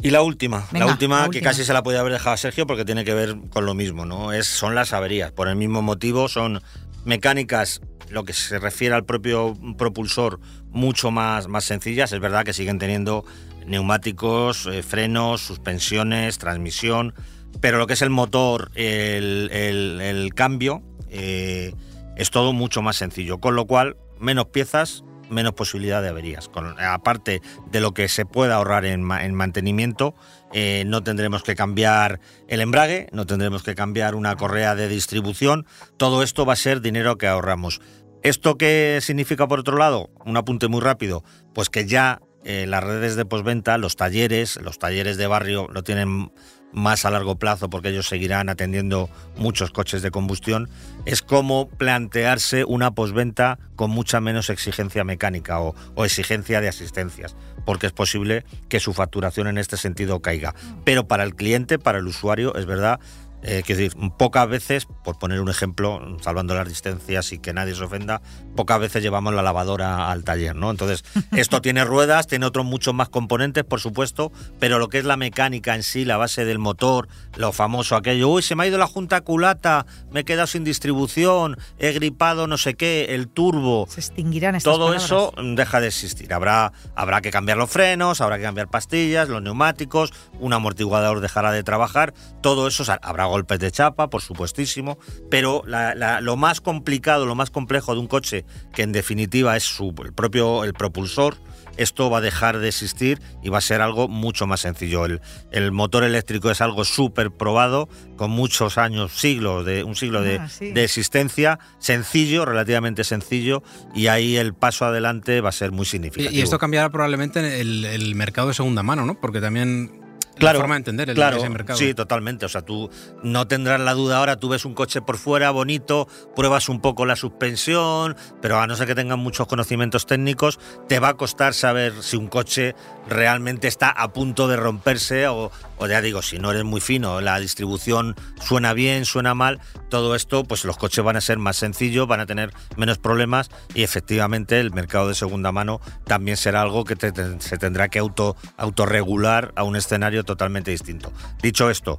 Y 0.00 0.10
la 0.10 0.22
última, 0.22 0.64
la, 0.72 0.86
última 0.86 1.28
que 1.28 1.40
casi 1.40 1.64
se 1.64 1.72
la 1.72 1.82
puede 1.82 1.98
haber 1.98 2.12
dejado 2.12 2.34
a 2.34 2.36
Sergio 2.36 2.66
porque 2.66 2.84
tiene 2.84 3.04
que 3.04 3.14
ver 3.14 3.36
con 3.50 3.66
lo 3.66 3.74
mismo, 3.74 4.06
¿no? 4.06 4.32
Es, 4.32 4.46
son 4.46 4.74
las 4.76 4.92
averías. 4.92 5.32
Por 5.32 5.48
el 5.48 5.56
mismo 5.56 5.82
motivo, 5.82 6.28
son 6.28 6.62
mecánicas, 7.04 7.80
lo 8.08 8.24
que 8.24 8.32
se 8.32 8.60
refiere 8.60 8.94
al 8.94 9.04
propio 9.04 9.56
propulsor, 9.76 10.38
mucho 10.70 11.10
más, 11.10 11.48
más 11.48 11.64
sencillas. 11.64 12.12
Es 12.12 12.20
verdad 12.20 12.44
que 12.44 12.52
siguen 12.52 12.78
teniendo 12.78 13.24
neumáticos, 13.66 14.66
eh, 14.66 14.84
frenos, 14.84 15.40
suspensiones, 15.40 16.38
transmisión, 16.38 17.12
pero 17.60 17.78
lo 17.78 17.86
que 17.88 17.94
es 17.94 18.02
el 18.02 18.10
motor, 18.10 18.70
el, 18.74 20.30
cambio, 20.36 20.82
eh, 21.10 21.74
es 22.16 22.30
todo 22.30 22.52
mucho 22.52 22.82
más 22.82 22.96
sencillo. 22.96 23.38
Con 23.38 23.56
lo 23.56 23.66
cual, 23.66 23.96
menos 24.20 24.46
piezas, 24.46 25.02
menos 25.30 25.54
posibilidad 25.54 26.02
de 26.02 26.08
averías. 26.08 26.50
aparte 26.78 27.42
de 27.70 27.80
lo 27.80 27.92
que 27.92 28.08
se 28.08 28.24
pueda 28.24 28.56
ahorrar 28.56 28.84
en, 28.84 29.02
mantenimiento, 29.02 30.14
eh, 30.52 30.84
no 30.86 31.02
tendremos 31.02 31.42
que 31.42 31.54
cambiar 31.54 32.20
el 32.48 32.60
embrague, 32.60 33.08
no 33.12 33.26
tendremos 33.26 33.62
que 33.62 33.74
cambiar 33.74 34.14
una 34.14 34.36
correa 34.36 34.74
de 34.74 34.88
distribución. 34.88 35.66
Todo 35.96 36.22
esto 36.22 36.46
va 36.46 36.54
a 36.54 36.56
ser 36.56 36.80
dinero 36.80 37.18
que 37.18 37.26
ahorramos. 37.26 37.80
¿Esto 38.22 38.58
qué 38.58 38.98
significa 39.00 39.46
por 39.46 39.60
otro 39.60 39.76
lado? 39.76 40.10
Un 40.24 40.36
apunte 40.36 40.68
muy 40.68 40.80
rápido. 40.80 41.22
Pues 41.54 41.70
que 41.70 41.86
ya 41.86 42.20
eh, 42.44 42.66
las 42.66 42.82
redes 42.82 43.16
de 43.16 43.24
posventa, 43.24 43.78
los 43.78 43.96
talleres, 43.96 44.58
los 44.62 44.78
talleres 44.78 45.16
de 45.16 45.26
barrio 45.26 45.68
lo 45.72 45.82
tienen 45.82 46.32
más 46.72 47.04
a 47.04 47.10
largo 47.10 47.36
plazo 47.36 47.70
porque 47.70 47.88
ellos 47.88 48.08
seguirán 48.08 48.48
atendiendo 48.48 49.08
muchos 49.36 49.70
coches 49.70 50.02
de 50.02 50.10
combustión, 50.10 50.68
es 51.04 51.22
como 51.22 51.68
plantearse 51.68 52.64
una 52.64 52.90
posventa 52.92 53.58
con 53.76 53.90
mucha 53.90 54.20
menos 54.20 54.50
exigencia 54.50 55.04
mecánica 55.04 55.60
o, 55.60 55.74
o, 55.94 56.04
exigencia 56.04 56.60
de 56.60 56.68
asistencias, 56.68 57.36
porque 57.64 57.86
es 57.86 57.92
posible 57.92 58.44
que 58.68 58.80
su 58.80 58.92
facturación 58.92 59.46
en 59.46 59.58
este 59.58 59.76
sentido 59.76 60.20
caiga. 60.20 60.54
Pero 60.84 61.06
para 61.06 61.24
el 61.24 61.34
cliente, 61.34 61.78
para 61.78 61.98
el 61.98 62.06
usuario, 62.06 62.54
es 62.56 62.66
verdad 62.66 63.00
eh, 63.42 63.62
decir, 63.66 63.92
pocas 64.16 64.48
veces, 64.48 64.86
por 65.04 65.18
poner 65.18 65.40
un 65.40 65.48
ejemplo, 65.48 66.16
salvando 66.20 66.54
las 66.54 66.68
distancias 66.68 67.32
y 67.32 67.38
que 67.38 67.52
nadie 67.52 67.74
se 67.74 67.84
ofenda, 67.84 68.20
pocas 68.56 68.80
veces 68.80 69.02
llevamos 69.02 69.34
la 69.34 69.42
lavadora 69.42 70.10
al 70.10 70.24
taller, 70.24 70.56
¿no? 70.56 70.70
Entonces, 70.70 71.04
esto 71.32 71.60
tiene 71.60 71.84
ruedas, 71.84 72.26
tiene 72.26 72.46
otros 72.46 72.66
muchos 72.66 72.94
más 72.94 73.08
componentes, 73.08 73.64
por 73.64 73.80
supuesto, 73.80 74.32
pero 74.58 74.78
lo 74.78 74.88
que 74.88 74.98
es 74.98 75.04
la 75.04 75.16
mecánica 75.16 75.74
en 75.74 75.82
sí, 75.82 76.04
la 76.04 76.16
base 76.16 76.44
del 76.44 76.58
motor, 76.58 77.08
lo 77.36 77.52
famoso 77.52 77.94
aquello, 77.96 78.28
uy, 78.28 78.42
se 78.42 78.56
me 78.56 78.64
ha 78.64 78.66
ido 78.66 78.78
la 78.78 78.86
junta 78.86 79.20
culata, 79.20 79.86
me 80.10 80.20
he 80.20 80.24
quedado 80.24 80.46
sin 80.46 80.64
distribución, 80.64 81.56
he 81.78 81.92
gripado 81.92 82.46
no 82.46 82.58
sé 82.58 82.74
qué, 82.74 83.14
el 83.14 83.28
turbo. 83.28 83.86
Se 83.88 84.00
extinguirán 84.00 84.58
Todo 84.60 84.94
eso 84.94 85.32
deja 85.36 85.80
de 85.80 85.88
existir. 85.88 86.32
Habrá, 86.32 86.72
habrá 86.96 87.20
que 87.20 87.30
cambiar 87.30 87.58
los 87.58 87.70
frenos, 87.70 88.20
habrá 88.20 88.38
que 88.38 88.42
cambiar 88.42 88.68
pastillas, 88.68 89.28
los 89.28 89.42
neumáticos, 89.42 90.12
un 90.40 90.52
amortiguador 90.52 91.20
dejará 91.20 91.52
de 91.52 91.62
trabajar, 91.62 92.14
todo 92.40 92.66
eso 92.66 92.84
habrá 93.02 93.27
golpes 93.28 93.58
de 93.58 93.70
chapa, 93.70 94.10
por 94.10 94.22
supuestísimo, 94.22 94.98
pero 95.30 95.62
lo 95.66 96.36
más 96.36 96.60
complicado, 96.60 97.26
lo 97.26 97.34
más 97.34 97.50
complejo 97.50 97.94
de 97.94 98.00
un 98.00 98.06
coche, 98.06 98.44
que 98.72 98.82
en 98.82 98.92
definitiva 98.92 99.56
es 99.56 99.64
su, 99.64 99.94
el 100.04 100.12
propio 100.12 100.64
el 100.64 100.74
propulsor, 100.74 101.36
esto 101.78 102.10
va 102.10 102.18
a 102.18 102.20
dejar 102.20 102.58
de 102.58 102.68
existir 102.68 103.20
y 103.42 103.48
va 103.48 103.58
a 103.58 103.62
ser 103.62 103.80
algo 103.80 104.08
mucho 104.08 104.46
más 104.46 104.60
sencillo. 104.60 105.04
El, 105.04 105.20
el 105.52 105.72
motor 105.72 106.04
eléctrico 106.04 106.50
es 106.50 106.60
algo 106.60 106.84
súper 106.84 107.30
probado, 107.30 107.88
con 108.16 108.30
muchos 108.32 108.78
años, 108.78 109.12
siglos, 109.12 109.64
de 109.64 109.84
un 109.84 109.94
siglo 109.94 110.22
de, 110.22 110.38
ah, 110.38 110.48
de, 110.60 110.84
existencia, 110.84 111.60
sencillo, 111.78 112.44
relativamente 112.44 113.04
sencillo, 113.04 113.62
y 113.94 114.08
ahí 114.08 114.36
el 114.36 114.54
paso 114.54 114.84
adelante 114.84 115.40
va 115.40 115.50
a 115.50 115.52
ser 115.52 115.70
muy 115.70 115.86
significativo. 115.86 116.36
Y, 116.36 116.42
esto 116.42 116.58
cambiará 116.58 116.90
probablemente 116.90 117.60
el, 117.60 117.84
el 117.84 118.14
mercado 118.16 118.48
de 118.48 118.54
segunda 118.54 118.82
mano, 118.82 119.06
¿no? 119.06 119.20
Porque 119.20 119.40
también 119.40 119.97
claro, 120.38 120.60
forma 120.60 120.74
de 120.74 120.78
entender 120.78 121.10
el, 121.10 121.16
claro, 121.16 121.38
ese 121.38 121.48
mercado. 121.48 121.78
Sí, 121.78 121.94
totalmente. 121.94 122.46
O 122.46 122.48
sea, 122.48 122.62
tú 122.62 122.90
no 123.22 123.46
tendrás 123.46 123.80
la 123.80 123.94
duda 123.94 124.18
ahora, 124.18 124.36
tú 124.36 124.48
ves 124.48 124.64
un 124.64 124.74
coche 124.74 125.02
por 125.02 125.18
fuera 125.18 125.50
bonito, 125.50 126.08
pruebas 126.34 126.68
un 126.68 126.80
poco 126.80 127.06
la 127.06 127.16
suspensión, 127.16 128.16
pero 128.40 128.60
a 128.60 128.66
no 128.66 128.76
ser 128.76 128.86
que 128.86 128.94
tengan 128.94 129.18
muchos 129.18 129.46
conocimientos 129.46 130.06
técnicos, 130.06 130.58
te 130.88 130.98
va 130.98 131.08
a 131.08 131.14
costar 131.14 131.54
saber 131.54 132.02
si 132.02 132.16
un 132.16 132.28
coche 132.28 132.74
realmente 133.08 133.68
está 133.68 133.90
a 133.90 134.12
punto 134.12 134.48
de 134.48 134.56
romperse 134.56 135.28
o, 135.28 135.50
ya 135.88 136.00
digo, 136.00 136.22
si 136.22 136.38
no 136.38 136.50
eres 136.50 136.64
muy 136.64 136.80
fino, 136.80 137.20
la 137.20 137.38
distribución 137.38 138.14
suena 138.40 138.72
bien, 138.72 139.04
suena 139.04 139.34
mal, 139.34 139.60
todo 139.88 140.14
esto, 140.14 140.44
pues 140.44 140.64
los 140.64 140.76
coches 140.76 141.04
van 141.04 141.16
a 141.16 141.20
ser 141.20 141.38
más 141.38 141.56
sencillos, 141.56 142.06
van 142.06 142.20
a 142.20 142.26
tener 142.26 142.52
menos 142.76 142.98
problemas 142.98 143.50
y 143.74 143.82
efectivamente 143.82 144.60
el 144.60 144.72
mercado 144.72 145.08
de 145.08 145.14
segunda 145.14 145.52
mano 145.52 145.80
también 146.04 146.36
será 146.36 146.62
algo 146.62 146.84
que 146.84 146.96
se 146.96 147.58
tendrá 147.58 147.88
que 147.88 147.98
auto, 147.98 148.36
autorregular 148.56 149.52
a 149.56 149.62
un 149.64 149.76
escenario 149.76 150.24
totalmente 150.24 150.70
distinto. 150.70 151.12
Dicho 151.42 151.70
esto, 151.70 151.98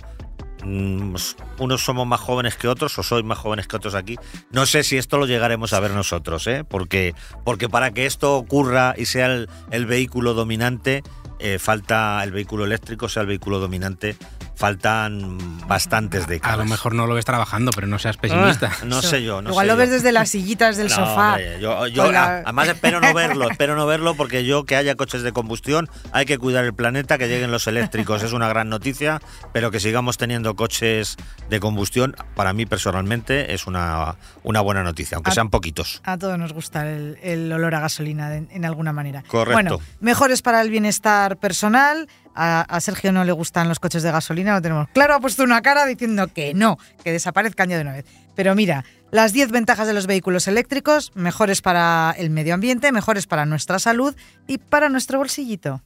unos 0.64 1.84
somos 1.84 2.08
más 2.08 2.20
jóvenes 2.20 2.56
que 2.56 2.68
otros 2.68 2.98
o 3.00 3.04
sois 3.04 3.24
más 3.24 3.38
jóvenes 3.38 3.68
que 3.68 3.76
otros 3.76 3.96
aquí. 3.96 4.18
No 4.52 4.66
sé 4.66 4.84
si 4.84 4.98
esto 4.98 5.18
lo 5.18 5.26
llegaremos 5.26 5.74
a 5.74 5.80
ver 5.80 5.92
nosotros, 5.92 6.48
¿eh? 6.48 6.64
porque, 6.68 7.16
porque 7.44 7.70
para 7.70 7.92
que 7.92 8.06
esto 8.06 8.36
ocurra 8.38 8.94
y 8.98 9.06
sea 9.06 9.28
el, 9.72 9.86
vehículo 9.86 10.34
dominante, 10.34 11.04
eh, 11.40 11.60
falta 11.60 12.22
el 12.24 12.32
vehículo 12.32 12.66
eléctrico, 12.66 13.10
sea 13.10 13.22
el 13.22 13.28
vehículo 13.28 13.60
dominante, 13.60 14.18
faltan 14.60 15.38
bastantes 15.70 16.28
décadas. 16.28 16.56
A 16.56 16.58
lo 16.58 16.66
mejor 16.66 16.94
no 16.94 17.08
lo 17.08 17.14
ves 17.16 17.24
trabajando, 17.24 17.72
pero 17.74 17.88
no 17.88 17.98
seas 17.98 18.18
pesimista. 18.18 18.70
Ah, 18.74 18.86
no 18.86 19.02
sé 19.02 19.24
yo. 19.24 19.42
No 19.42 19.52
Igual 19.52 19.68
lo 19.68 19.78
ves 19.78 19.90
desde 19.90 20.12
las 20.12 20.30
sillitas 20.30 20.76
del 20.76 20.90
sofá. 20.90 21.38
yo, 21.62 21.80
Además 21.80 22.68
espero 22.68 23.00
no 23.00 23.14
verlo, 23.14 23.50
espero 23.50 23.78
no 23.78 23.86
verlo 23.86 24.16
porque 24.16 24.44
yo 24.44 24.66
que 24.66 24.76
haya 24.76 24.96
coches 24.96 25.22
de 25.22 25.32
combustión, 25.32 25.90
hay 26.12 26.26
que 26.26 26.38
cuidar 26.38 26.66
el 26.66 26.74
planeta, 26.74 27.18
que 27.18 27.30
lleguen 27.30 27.52
los 27.52 27.68
eléctricos, 27.68 28.22
es 28.22 28.34
una 28.34 28.50
gran 28.50 28.68
noticia, 28.68 29.22
pero 29.54 29.72
que 29.72 29.80
sigamos 29.80 30.18
teniendo 30.18 30.54
coches 30.58 31.16
de 31.50 31.60
combustión, 31.62 32.18
para 32.36 32.52
mí 32.52 32.66
personalmente 32.66 33.54
es 33.54 33.66
una, 33.66 34.18
una 34.44 34.60
buena 34.60 34.84
noticia, 34.84 35.16
aunque 35.16 35.32
sean 35.32 35.50
poquitos. 35.50 36.02
A 36.04 36.18
todos 36.18 36.38
nos 36.38 36.52
gusta 36.52 36.86
el, 36.86 37.50
olor 37.54 37.76
a 37.76 37.80
gasolina 37.80 38.36
en 38.36 38.66
alguna 38.66 38.92
manera. 38.92 39.24
Correcto. 39.26 39.54
Bueno, 39.54 39.80
mejores 40.02 40.42
para 40.42 40.60
el 40.62 40.70
bienestar 40.70 41.38
personal, 41.38 42.10
a, 42.40 42.80
Sergio 42.80 43.12
no 43.12 43.24
le 43.24 43.32
gustan 43.32 43.68
los 43.68 43.80
coches 43.80 44.04
de 44.04 44.12
gasolina, 44.12 44.54
lo 44.54 44.62
tenemos 44.62 44.88
claro, 44.94 45.16
ha 45.16 45.20
puesto 45.20 45.44
una 45.44 45.62
cara 45.62 45.86
diciendo 45.86 46.28
que 46.28 46.54
no, 46.54 46.78
que 47.04 47.12
desaparezcan 47.12 47.70
ya 47.70 47.76
de 47.76 47.82
una 47.82 47.94
vez. 47.94 48.06
Pero 48.36 48.56
mira, 48.56 48.86
las 49.12 49.34
10 49.34 49.52
ventajas 49.52 49.88
de 49.88 49.94
los 49.94 50.08
vehículos 50.08 50.48
eléctricos, 50.48 51.12
mejores 51.16 51.62
para 51.62 52.16
el 52.18 52.30
medio 52.30 52.54
ambiente, 52.54 52.92
mejores 52.92 53.28
para 53.28 53.46
nuestra 53.46 53.80
salud 53.80 54.16
y 54.48 54.58
para 54.58 54.88
nuestro 54.88 55.18
bolsillito. 55.18 55.82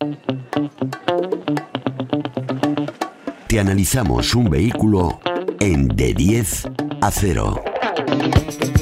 Te 3.48 3.60
analizamos 3.60 4.36
un 4.36 4.50
vehículo 4.50 5.20
en 5.60 5.88
de 5.88 6.13
10 6.13 6.68
a 7.02 7.12
0 7.12 7.63
nos 8.08 8.72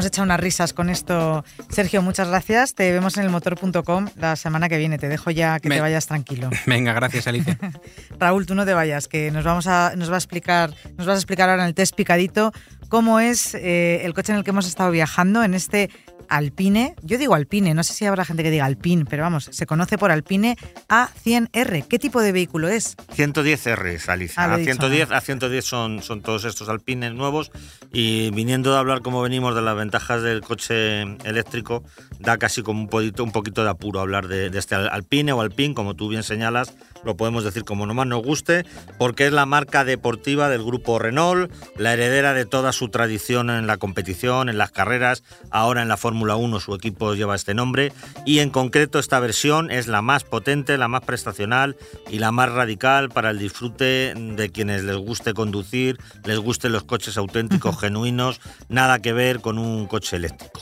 hemos 0.00 0.06
echado 0.06 0.24
unas 0.24 0.40
risas 0.40 0.72
con 0.72 0.88
esto. 0.88 1.44
Sergio, 1.68 2.00
muchas 2.00 2.28
gracias. 2.28 2.74
Te 2.74 2.90
vemos 2.90 3.18
en 3.18 3.24
el 3.24 3.28
motor.com 3.28 4.08
la 4.16 4.34
semana 4.34 4.70
que 4.70 4.78
viene. 4.78 4.96
Te 4.96 5.10
dejo 5.10 5.30
ya 5.30 5.60
que 5.60 5.68
te 5.68 5.78
vayas 5.78 6.06
tranquilo. 6.06 6.48
Venga, 6.66 6.94
gracias, 6.94 7.26
Alicia. 7.26 7.58
Raúl, 8.18 8.46
tú 8.46 8.54
no 8.54 8.64
te 8.64 8.72
vayas, 8.72 9.08
que 9.08 9.30
nos 9.30 9.44
vamos 9.44 9.66
a, 9.66 9.92
nos 9.96 10.10
va 10.10 10.14
a 10.14 10.18
explicar, 10.18 10.70
nos 10.96 11.06
vas 11.06 11.16
a 11.16 11.18
explicar 11.18 11.50
ahora 11.50 11.64
en 11.64 11.68
el 11.68 11.74
test 11.74 11.94
picadito 11.94 12.50
cómo 12.88 13.20
es 13.20 13.54
eh, 13.54 14.00
el 14.04 14.14
coche 14.14 14.32
en 14.32 14.38
el 14.38 14.44
que 14.44 14.50
hemos 14.50 14.66
estado 14.66 14.90
viajando 14.90 15.44
en 15.44 15.52
este 15.52 15.90
Alpine, 16.30 16.94
yo 17.02 17.18
digo 17.18 17.34
Alpine, 17.34 17.74
no 17.74 17.82
sé 17.82 17.92
si 17.92 18.06
habrá 18.06 18.24
gente 18.24 18.42
que 18.42 18.50
diga 18.50 18.64
Alpine, 18.64 19.04
pero 19.04 19.24
vamos, 19.24 19.48
se 19.50 19.66
conoce 19.66 19.98
por 19.98 20.10
Alpine 20.10 20.56
A100R. 20.88 21.86
¿Qué 21.86 21.98
tipo 21.98 22.22
de 22.22 22.32
vehículo 22.32 22.68
es? 22.68 22.96
110R, 23.16 24.08
Alicia. 24.08 24.44
Ah, 24.44 24.56
A110, 24.56 25.08
A110 25.08 25.62
son, 25.62 26.02
son 26.02 26.22
todos 26.22 26.44
estos 26.44 26.68
Alpines 26.68 27.12
nuevos 27.12 27.50
y 27.92 28.30
viniendo 28.30 28.72
de 28.72 28.78
hablar 28.78 29.02
como 29.02 29.20
venimos 29.22 29.54
de 29.54 29.62
las 29.62 29.76
ventajas 29.76 30.22
del 30.22 30.40
coche 30.40 31.02
eléctrico, 31.24 31.82
da 32.20 32.38
casi 32.38 32.62
como 32.62 32.80
un 32.80 32.88
poquito, 32.88 33.24
un 33.24 33.32
poquito 33.32 33.64
de 33.64 33.70
apuro 33.70 34.00
hablar 34.00 34.28
de, 34.28 34.50
de 34.50 34.58
este 34.58 34.76
Alpine 34.76 35.32
o 35.32 35.40
Alpine, 35.40 35.74
como 35.74 35.94
tú 35.96 36.08
bien 36.08 36.22
señalas, 36.22 36.74
lo 37.04 37.16
podemos 37.16 37.44
decir 37.44 37.64
como 37.64 37.86
nomás 37.86 38.06
nos 38.06 38.22
guste, 38.22 38.64
porque 38.98 39.26
es 39.26 39.32
la 39.32 39.46
marca 39.46 39.84
deportiva 39.84 40.48
del 40.48 40.62
grupo 40.62 40.98
Renault, 40.98 41.52
la 41.76 41.92
heredera 41.92 42.34
de 42.34 42.46
toda 42.46 42.72
su 42.72 42.88
tradición 42.88 43.50
en 43.50 43.66
la 43.66 43.76
competición, 43.76 44.48
en 44.48 44.58
las 44.58 44.70
carreras, 44.70 45.22
ahora 45.50 45.82
en 45.82 45.88
la 45.88 45.96
Fórmula 45.96 46.36
1 46.36 46.60
su 46.60 46.74
equipo 46.74 47.14
lleva 47.14 47.34
este 47.34 47.54
nombre, 47.54 47.92
y 48.26 48.40
en 48.40 48.50
concreto 48.50 48.98
esta 48.98 49.20
versión 49.20 49.70
es 49.70 49.86
la 49.86 50.02
más 50.02 50.24
potente, 50.24 50.78
la 50.78 50.88
más 50.88 51.02
prestacional 51.02 51.76
y 52.10 52.18
la 52.18 52.32
más 52.32 52.50
radical 52.50 53.08
para 53.08 53.30
el 53.30 53.38
disfrute 53.38 54.14
de 54.14 54.50
quienes 54.50 54.84
les 54.84 54.96
guste 54.96 55.34
conducir, 55.34 55.98
les 56.24 56.38
gusten 56.38 56.72
los 56.72 56.84
coches 56.84 57.16
auténticos, 57.16 57.78
genuinos, 57.80 58.40
nada 58.68 59.00
que 59.00 59.12
ver 59.12 59.40
con 59.40 59.58
un 59.58 59.86
coche 59.86 60.16
eléctrico. 60.16 60.60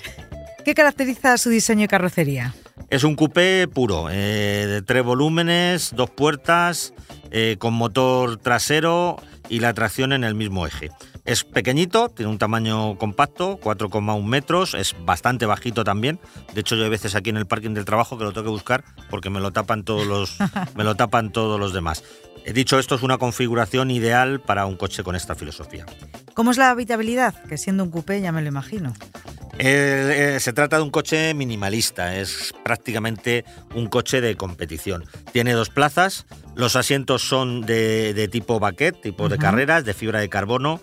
¿Qué 0.64 0.74
caracteriza 0.74 1.38
su 1.38 1.48
diseño 1.48 1.84
y 1.84 1.88
carrocería? 1.88 2.54
Es 2.90 3.04
un 3.04 3.16
coupé 3.16 3.68
puro, 3.68 4.08
eh, 4.10 4.64
de 4.66 4.80
tres 4.80 5.04
volúmenes, 5.04 5.92
dos 5.94 6.08
puertas, 6.08 6.94
eh, 7.30 7.56
con 7.58 7.74
motor 7.74 8.38
trasero 8.38 9.16
y 9.50 9.60
la 9.60 9.74
tracción 9.74 10.14
en 10.14 10.24
el 10.24 10.34
mismo 10.34 10.66
eje. 10.66 10.88
Es 11.26 11.44
pequeñito, 11.44 12.08
tiene 12.08 12.32
un 12.32 12.38
tamaño 12.38 12.96
compacto, 12.96 13.58
4,1 13.60 14.24
metros, 14.24 14.72
es 14.72 14.96
bastante 15.04 15.44
bajito 15.44 15.84
también. 15.84 16.18
De 16.54 16.62
hecho, 16.62 16.76
yo 16.76 16.84
hay 16.84 16.88
veces 16.88 17.14
aquí 17.14 17.28
en 17.28 17.36
el 17.36 17.44
parking 17.44 17.74
del 17.74 17.84
trabajo 17.84 18.16
que 18.16 18.24
lo 18.24 18.32
tengo 18.32 18.46
que 18.46 18.52
buscar 18.52 18.84
porque 19.10 19.28
me 19.28 19.40
lo 19.40 19.50
tapan 19.50 19.84
todos 19.84 20.06
los, 20.06 20.38
me 20.74 20.84
lo 20.84 20.94
tapan 20.94 21.30
todos 21.30 21.60
los 21.60 21.74
demás. 21.74 22.02
He 22.44 22.52
dicho 22.52 22.78
esto 22.78 22.94
es 22.94 23.02
una 23.02 23.18
configuración 23.18 23.90
ideal 23.90 24.40
para 24.40 24.66
un 24.66 24.76
coche 24.76 25.02
con 25.02 25.16
esta 25.16 25.34
filosofía. 25.34 25.86
¿Cómo 26.34 26.50
es 26.50 26.56
la 26.56 26.70
habitabilidad? 26.70 27.34
Que 27.44 27.58
siendo 27.58 27.84
un 27.84 27.90
coupé 27.90 28.20
ya 28.20 28.32
me 28.32 28.42
lo 28.42 28.48
imagino. 28.48 28.94
Eh, 29.60 30.38
se 30.40 30.52
trata 30.52 30.76
de 30.76 30.84
un 30.84 30.90
coche 30.90 31.34
minimalista, 31.34 32.16
es 32.16 32.54
prácticamente 32.62 33.44
un 33.74 33.88
coche 33.88 34.20
de 34.20 34.36
competición. 34.36 35.04
Tiene 35.32 35.52
dos 35.52 35.68
plazas, 35.68 36.26
los 36.54 36.76
asientos 36.76 37.22
son 37.22 37.62
de, 37.62 38.28
tipo 38.30 38.60
baquet, 38.60 39.00
tipo 39.00 39.28
de 39.28 39.36
carreras, 39.36 39.84
de 39.84 39.94
fibra 39.94 40.20
de 40.20 40.28
carbono, 40.28 40.80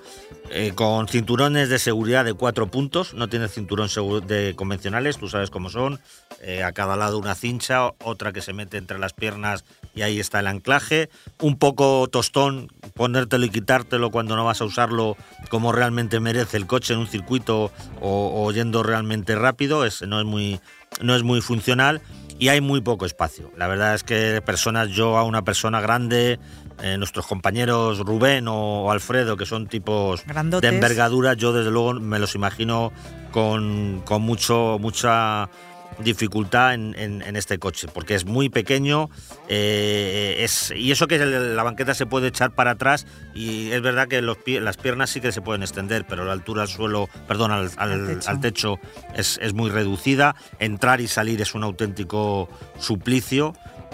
eh, 0.52 0.74
con 0.76 1.08
cinturones 1.08 1.70
de 1.70 1.80
seguridad 1.80 2.24
de 2.24 2.34
cuatro 2.34 2.68
puntos, 2.68 3.14
no 3.14 3.28
tiene 3.28 3.48
cinturón 3.48 3.90
de 4.28 4.54
convencionales, 4.56 5.18
tú 5.18 5.28
sabes 5.28 5.50
cómo 5.50 5.70
son, 5.70 6.00
eh, 6.42 6.64
a 6.64 6.72
cada 6.72 6.96
lado 6.96 7.18
una 7.18 7.36
cincha, 7.36 7.90
otra 8.04 8.32
que 8.32 8.42
se 8.42 8.54
mete 8.54 8.78
entre 8.78 9.00
las 9.00 9.14
piernas 9.14 9.66
y 9.96 10.04
ahí 10.04 10.20
está 10.20 10.40
el 10.40 10.48
anclaje, 10.48 11.10
un 11.42 11.58
poco 11.58 12.08
tostón, 12.08 12.68
ponértelo 12.94 13.46
y 13.46 13.50
quitártelo 13.50 14.12
cuando 14.12 14.36
no 14.36 14.46
vas 14.46 14.62
a 14.62 14.66
usarlo 14.66 15.18
como 15.50 15.72
realmente 15.72 16.20
merece 16.20 16.58
el 16.58 16.68
coche 16.68 16.94
en 16.94 17.00
un 17.00 17.08
circuito 17.08 17.72
o, 18.00 18.52
yendo 18.52 18.84
realmente 18.84 19.36
rápido, 19.36 19.84
no, 20.08 20.20
es 20.20 20.26
muy, 20.26 20.60
no 21.02 21.16
es 21.16 21.24
muy 21.24 21.42
funcional 21.42 22.02
y 22.38 22.50
hay 22.50 22.62
muy 22.62 22.82
poco 22.82 23.06
espacio. 23.06 23.52
La 23.58 23.68
verdad 23.68 23.96
es 23.96 24.04
que 24.04 24.42
personas, 24.46 24.90
yo 24.90 25.18
a 25.18 25.24
una 25.24 25.44
persona 25.44 25.82
grande, 25.82 26.40
eh, 26.82 26.98
nuestros 26.98 27.28
compañeros 27.28 28.00
Rubén 28.00 28.48
o, 28.48 28.92
Alfredo, 28.92 29.38
que 29.38 29.46
son 29.46 29.68
tipos 29.68 30.24
de 30.26 30.68
envergadura, 30.68 31.34
yo 31.34 31.54
desde 31.54 31.72
luego 31.72 31.94
me 31.94 32.20
los 32.20 32.36
imagino 32.36 32.92
con, 33.32 34.02
con 34.06 34.22
mucho, 34.22 34.78
mucha 34.80 35.50
dificultad 36.00 36.74
en, 36.74 37.36
este 37.36 37.60
coche, 37.60 37.88
porque 37.94 38.16
es 38.16 38.26
muy 38.26 38.50
pequeño 38.50 39.10
eh, 39.48 40.38
es, 40.40 40.72
y 40.76 40.92
eso 40.92 41.08
que 41.08 41.18
la 41.18 41.64
banqueta 41.64 41.94
se 41.94 42.06
puede 42.06 42.28
echar 42.28 42.52
para 42.52 42.72
atrás 42.72 43.06
y 43.34 43.72
es 43.72 43.82
verdad 43.82 44.08
que 44.08 44.22
los 44.22 44.38
las 44.46 44.78
piernas 44.78 45.10
sí 45.10 45.22
que 45.22 45.32
se 45.32 45.42
pueden 45.42 45.64
extender, 45.64 46.06
pero 46.08 46.26
la 46.26 46.34
altura 46.34 46.64
al 46.64 46.68
suelo, 46.68 47.10
perdón, 47.28 47.52
al, 47.52 48.40
techo, 48.42 48.80
es, 49.16 49.54
muy 49.54 49.70
reducida, 49.70 50.36
entrar 50.60 51.02
y 51.02 51.08
salir 51.08 51.42
es 51.42 51.56
un 51.56 51.64
auténtico 51.64 52.50
suplicio. 52.80 53.54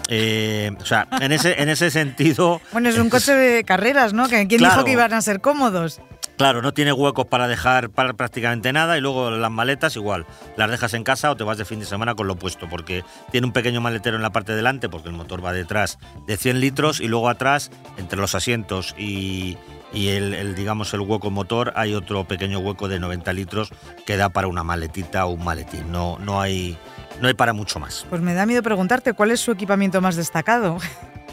Eh, 0.09 0.71
o 0.81 0.85
sea, 0.85 1.07
en 1.21 1.31
ese, 1.31 1.61
en 1.61 1.69
ese 1.69 1.89
sentido... 1.89 2.59
Bueno, 2.73 2.89
es 2.89 2.97
un 2.97 3.09
coche 3.11 3.33
de 3.33 3.63
carreras, 3.63 4.13
¿no? 4.13 4.27
¿Quién 4.27 4.47
dijo 4.47 4.83
que 4.83 4.91
iban 4.91 5.13
a 5.13 5.21
ser 5.21 5.39
cómodos? 5.39 6.01
Claro, 6.41 6.63
no 6.63 6.73
tiene 6.73 6.91
huecos 6.91 7.27
para 7.27 7.47
dejar 7.47 7.91
prácticamente 7.91 8.73
nada 8.73 8.97
y 8.97 9.01
luego 9.01 9.29
las 9.29 9.51
maletas 9.51 9.95
igual, 9.95 10.25
las 10.57 10.71
dejas 10.71 10.95
en 10.95 11.03
casa 11.03 11.29
o 11.29 11.35
te 11.37 11.43
vas 11.43 11.59
de 11.59 11.65
fin 11.65 11.79
de 11.79 11.85
semana 11.85 12.15
con 12.15 12.25
lo 12.25 12.35
puesto, 12.35 12.67
porque 12.67 13.03
tiene 13.29 13.45
un 13.45 13.53
pequeño 13.53 13.79
maletero 13.79 14.15
en 14.15 14.23
la 14.23 14.31
parte 14.31 14.53
de 14.53 14.55
delante, 14.55 14.89
porque 14.89 15.09
el 15.09 15.13
motor 15.13 15.45
va 15.45 15.53
detrás 15.53 15.99
de 16.25 16.37
100 16.37 16.59
litros 16.59 16.99
y 16.99 17.07
luego 17.07 17.29
atrás, 17.29 17.69
entre 17.97 18.19
los 18.19 18.33
asientos 18.33 18.95
y, 18.97 19.55
y 19.93 20.07
el, 20.07 20.55
digamos 20.55 20.91
el 20.95 21.01
hueco 21.01 21.29
motor 21.29 21.73
hay 21.75 21.93
otro 21.93 22.23
pequeño 22.23 22.57
hueco 22.57 22.87
de 22.87 22.97
90 22.97 23.33
litros 23.33 23.69
que 24.07 24.17
da 24.17 24.29
para 24.29 24.47
una 24.47 24.63
maletita 24.63 25.27
o 25.27 25.33
un 25.33 25.43
maletín. 25.43 25.91
No, 25.91 26.17
no 26.17 26.41
hay 26.41 26.75
no 27.21 27.27
hay 27.27 27.35
para 27.35 27.53
mucho 27.53 27.79
más. 27.79 28.07
Pues 28.09 28.19
me 28.19 28.33
da 28.33 28.47
miedo 28.47 28.63
preguntarte 28.63 29.13
cuál 29.13 29.29
es 29.29 29.41
su 29.41 29.51
equipamiento 29.51 30.01
más 30.01 30.15
destacado. 30.15 30.79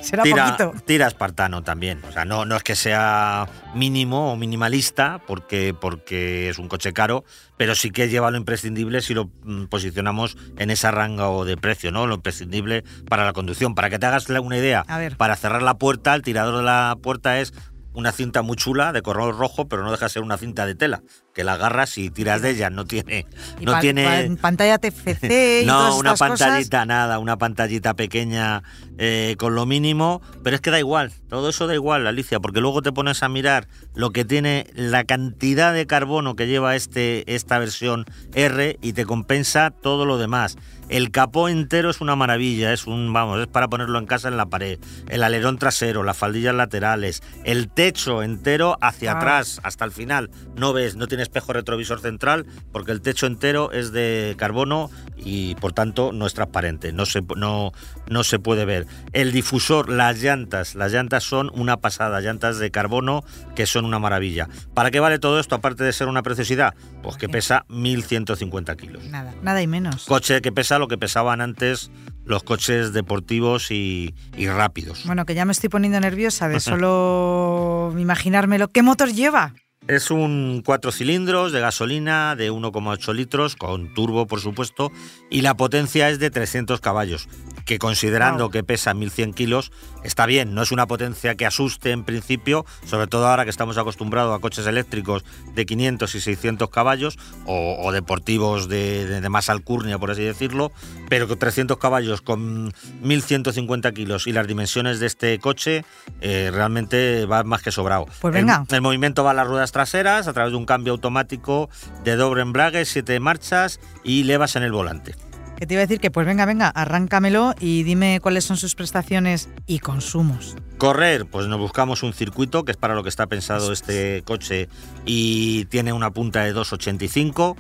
Será 0.01 0.23
tira, 0.23 0.45
poquito. 0.45 0.75
Tira 0.85 1.07
espartano 1.07 1.63
también. 1.63 2.01
O 2.09 2.13
sea, 2.13 2.25
no, 2.25 2.45
no 2.45 2.57
es 2.57 2.63
que 2.63 2.77
sea 2.77 3.49
mínimo 3.75 4.33
o 4.33 4.37
minimalista, 4.37 5.21
porque, 5.27 5.75
porque 5.79 6.49
es 6.49 6.59
un 6.59 6.69
coche 6.69 6.93
caro, 6.93 7.25
pero 7.57 7.75
sí 7.75 7.91
que 7.91 8.09
lleva 8.09 8.31
lo 8.31 8.37
imprescindible 8.37 9.03
si 9.03 9.15
lo 9.15 9.31
mm, 9.43 9.65
posicionamos 9.67 10.37
en 10.57 10.71
esa 10.71 10.91
rango 10.91 11.45
de 11.45 11.57
precio, 11.57 11.91
¿no? 11.91 12.07
Lo 12.07 12.17
imprescindible 12.17 12.85
para 13.09 13.25
la 13.25 13.33
conducción. 13.33 13.75
Para 13.75 13.91
que 13.91 13.99
te 13.99 14.07
hagas 14.07 14.29
una 14.29 14.57
idea, 14.57 14.85
para 15.17 15.37
cerrar 15.37 15.63
la 15.63 15.79
puerta, 15.79 16.15
el 16.15 16.23
tirador 16.23 16.59
de 16.59 16.63
la 16.63 16.97
puerta 17.03 17.41
es 17.41 17.53
una 17.95 18.13
cinta 18.13 18.43
muy 18.43 18.57
chula 18.57 18.93
de 18.93 19.03
color 19.03 19.37
rojo, 19.37 19.69
pero 19.69 19.83
no 19.83 19.91
deja 19.91 20.07
de 20.07 20.11
ser 20.11 20.23
una 20.23 20.39
cinta 20.39 20.67
de 20.67 20.75
tela, 20.75 21.03
que 21.35 21.45
la 21.45 21.55
agarras 21.55 21.99
y 21.99 22.11
tiras 22.11 22.43
de 22.43 22.51
ella, 22.51 22.71
no 22.71 22.85
tiene 22.85 23.27
no 23.61 23.79
tiene 23.81 24.37
pantalla 24.41 24.79
TFC 24.79 25.63
y 25.63 25.67
No, 25.67 25.97
una 25.97 26.15
pantallita 26.15 26.85
nada, 26.85 27.19
una 27.19 27.39
pantallita 27.39 27.95
pequeña 27.95 28.63
eh, 28.99 29.37
con 29.39 29.55
lo 29.55 29.67
mínimo, 29.67 30.23
pero 30.45 30.57
es 30.57 30.63
que 30.63 30.71
da 30.71 30.79
igual, 30.79 31.13
todo 31.29 31.49
eso 31.49 31.67
da 31.67 31.75
igual, 31.75 32.07
Alicia, 32.07 32.41
porque 32.41 32.61
luego 32.61 32.83
te 32.83 32.93
pones 32.93 33.23
a 33.23 33.29
mirar 33.29 33.69
lo 33.95 34.11
que 34.11 34.25
tiene 34.25 34.67
la 34.75 35.05
cantidad 35.05 35.73
de 35.73 35.87
carbono 35.87 36.37
que 36.37 36.47
lleva 36.47 36.77
este 36.77 37.35
esta 37.35 37.59
versión 37.59 38.05
R 38.35 38.79
y 38.81 38.93
te 38.93 39.07
compensa 39.07 39.71
todo 39.71 40.07
lo 40.07 40.19
demás. 40.19 40.57
El 40.89 41.11
capó 41.11 41.49
entero 41.49 41.91
es 41.91 42.01
una 42.01 42.17
maravilla, 42.17 42.73
es 42.73 42.87
un, 42.87 43.13
vamos, 43.13 43.41
es 43.41 43.47
para 43.47 43.69
ponerlo 43.69 43.99
en 43.99 44.07
casa 44.07 44.29
en 44.29 44.37
la 44.37 44.47
pared. 44.47 44.79
El 45.09 45.23
alerón 45.23 45.59
trasero, 45.59 46.03
las 46.03 46.17
faldillas 46.17 46.55
laterales, 46.55 47.23
el 47.45 47.69
techo 47.69 48.23
entero 48.23 48.79
hacia 48.81 49.13
ah. 49.13 49.17
atrás 49.17 49.61
hasta 49.63 49.85
el 49.85 49.93
final. 49.93 50.31
No 50.57 50.73
ves, 50.73 50.97
no 50.97 51.07
tiene 51.07 51.23
espejo 51.23 51.53
retrovisor 51.53 52.01
central 52.01 52.47
porque 52.73 52.93
el 52.93 53.03
techo 53.03 53.27
entero 53.27 53.71
es 53.73 53.93
de 53.93 54.35
carbono 54.39 54.91
y 55.17 55.57
por 55.57 55.73
tanto 55.73 56.13
no 56.13 56.27
es 56.27 56.35
transparente, 56.35 56.93
no 56.93 57.05
se, 57.05 57.23
no, 57.37 57.73
no 58.09 58.25
se 58.25 58.39
puede 58.39 58.65
ver. 58.65 58.87
El 59.13 59.33
difusor, 59.33 59.91
las 59.91 60.23
llantas, 60.23 60.75
las 60.75 60.93
llantas 60.93 61.25
son 61.25 61.51
una 61.53 61.79
pasada, 61.79 62.21
llantas 62.21 62.59
de 62.59 62.71
carbono 62.71 63.25
que 63.55 63.67
son 63.67 63.85
una 63.85 63.99
maravilla. 63.99 64.49
¿Para 64.73 64.91
qué 64.91 65.01
vale 65.01 65.19
todo 65.19 65.39
esto 65.39 65.55
aparte 65.55 65.85
de 65.85 65.93
ser 65.93 66.09
una 66.09 66.23
preciosidad? 66.23 66.75
Pues 67.03 67.17
que 67.17 67.29
pesa 67.29 67.67
1150 67.69 68.77
kilos. 68.77 69.05
Nada, 69.05 69.35
nada 69.43 69.61
y 69.61 69.67
menos. 69.67 70.07
Coche 70.07 70.41
que 70.41 70.53
pesa 70.53 70.78
lo 70.79 70.89
que 70.89 70.99
pesaban 70.99 71.41
antes 71.41 71.91
los 72.25 72.43
coches 72.43 72.93
deportivos 72.93 73.71
y, 73.71 74.15
rápidos. 74.37 75.05
Bueno, 75.07 75.25
que 75.25 75.35
ya 75.35 75.45
me 75.45 75.53
estoy 75.53 75.71
poniendo 75.71 75.99
nerviosa 75.99 76.49
de 76.49 76.61
solo 76.61 77.95
imaginármelo. 77.99 78.69
¿Qué 78.69 78.83
motor 78.83 79.13
lleva? 79.13 79.55
Es 79.89 80.11
un 80.11 80.63
cuatro 80.65 80.93
cilindros 80.93 81.51
de 81.51 81.61
gasolina 81.61 82.37
de 82.37 82.53
1,8 82.53 83.15
litros, 83.15 83.57
con 83.57 83.95
turbo 83.95 84.27
por 84.27 84.39
supuesto, 84.39 84.93
y 85.31 85.41
la 85.41 85.57
potencia 85.57 86.11
es 86.11 86.19
de 86.19 86.31
300 86.31 86.79
caballos 86.83 87.27
que 87.69 87.79
considerando 87.79 88.49
que 88.49 88.65
pesa 88.65 88.95
1100 88.95 89.35
kilos, 89.35 89.73
está 90.03 90.25
bien, 90.25 90.55
no 90.55 90.63
es 90.63 90.73
una 90.73 90.87
potencia 90.87 91.35
que 91.35 91.45
asuste 91.45 91.91
en 91.91 92.03
principio, 92.03 92.65
sobre 92.87 93.09
todo 93.09 93.29
ahora 93.29 93.45
que 93.45 93.51
estamos 93.51 93.77
acostumbrados 93.77 94.35
a 94.35 94.41
coches 94.41 94.67
eléctricos 94.67 95.23
de 95.55 95.67
500 95.67 96.15
y 96.15 96.21
600 96.23 96.71
caballos 96.71 97.19
o, 97.45 97.93
deportivos 97.93 98.71
de, 98.71 99.23
más 99.29 99.51
alcurnia, 99.51 99.99
por 99.99 100.11
así 100.11 100.23
decirlo, 100.23 100.73
pero 101.11 101.29
con 101.29 101.39
300 101.39 101.77
caballos 101.77 102.23
con 102.23 102.73
1150 103.03 103.93
kilos 103.93 104.27
y 104.27 104.33
las 104.33 104.47
dimensiones 104.47 104.99
de 104.99 105.07
este 105.07 105.39
coche, 105.39 105.85
eh, 106.23 106.51
realmente 106.51 107.27
va 107.27 107.45
más 107.45 107.63
que 107.63 107.71
sobrado. 107.71 108.07
Pues 108.23 108.33
venga. 108.33 108.65
El, 108.71 108.81
movimiento 108.81 109.25
va 109.25 109.33
a 109.33 109.35
las 109.35 109.47
ruedas 109.47 109.73
traseras 109.79 110.27
a 110.27 110.33
través 110.33 110.51
de 110.51 110.57
un 110.57 110.67
cambio 110.67 110.93
automático 110.93 111.71
de 112.03 112.17
doble 112.17 112.43
embrague, 112.43 112.85
siete 112.85 113.21
marchas 113.21 113.79
y 114.03 114.25
levas 114.25 114.57
en 114.57 114.65
el 114.65 114.73
volante 114.73 115.15
que 115.57 115.67
te 115.67 115.75
iba 115.75 115.81
a 115.81 115.87
decir 115.87 116.01
que 116.01 116.11
pues 116.11 116.27
venga, 116.27 116.47
venga, 116.47 116.69
arráncamelo 116.69 117.55
y 117.61 117.85
dime 117.85 118.19
cuáles 118.21 118.45
son 118.45 118.57
sus 118.57 118.77
prestaciones 118.77 119.49
y 119.67 119.81
consumos. 119.81 120.57
Correr, 120.79 121.27
pues 121.27 121.49
nos 121.49 121.59
buscamos 121.59 122.05
un 122.05 122.13
circuito, 122.13 122.65
que 122.65 122.71
es 122.71 122.77
para 122.77 122.95
lo 122.95 123.03
que 123.03 123.09
está 123.09 123.27
pensado 123.27 123.73
este 123.73 124.23
coche, 124.25 124.69
y 125.05 125.65
tiene 125.65 125.93
una 125.93 126.13
punta 126.13 126.45
de 126.45 126.55
2,85, 126.55 127.57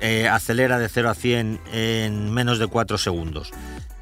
eh, 0.00 0.26
acelera 0.26 0.78
de 0.78 0.88
0 0.88 1.10
a 1.10 1.14
100 1.14 1.60
en 1.72 2.32
menos 2.32 2.58
de 2.58 2.66
4 2.66 2.96
segundos. 2.96 3.52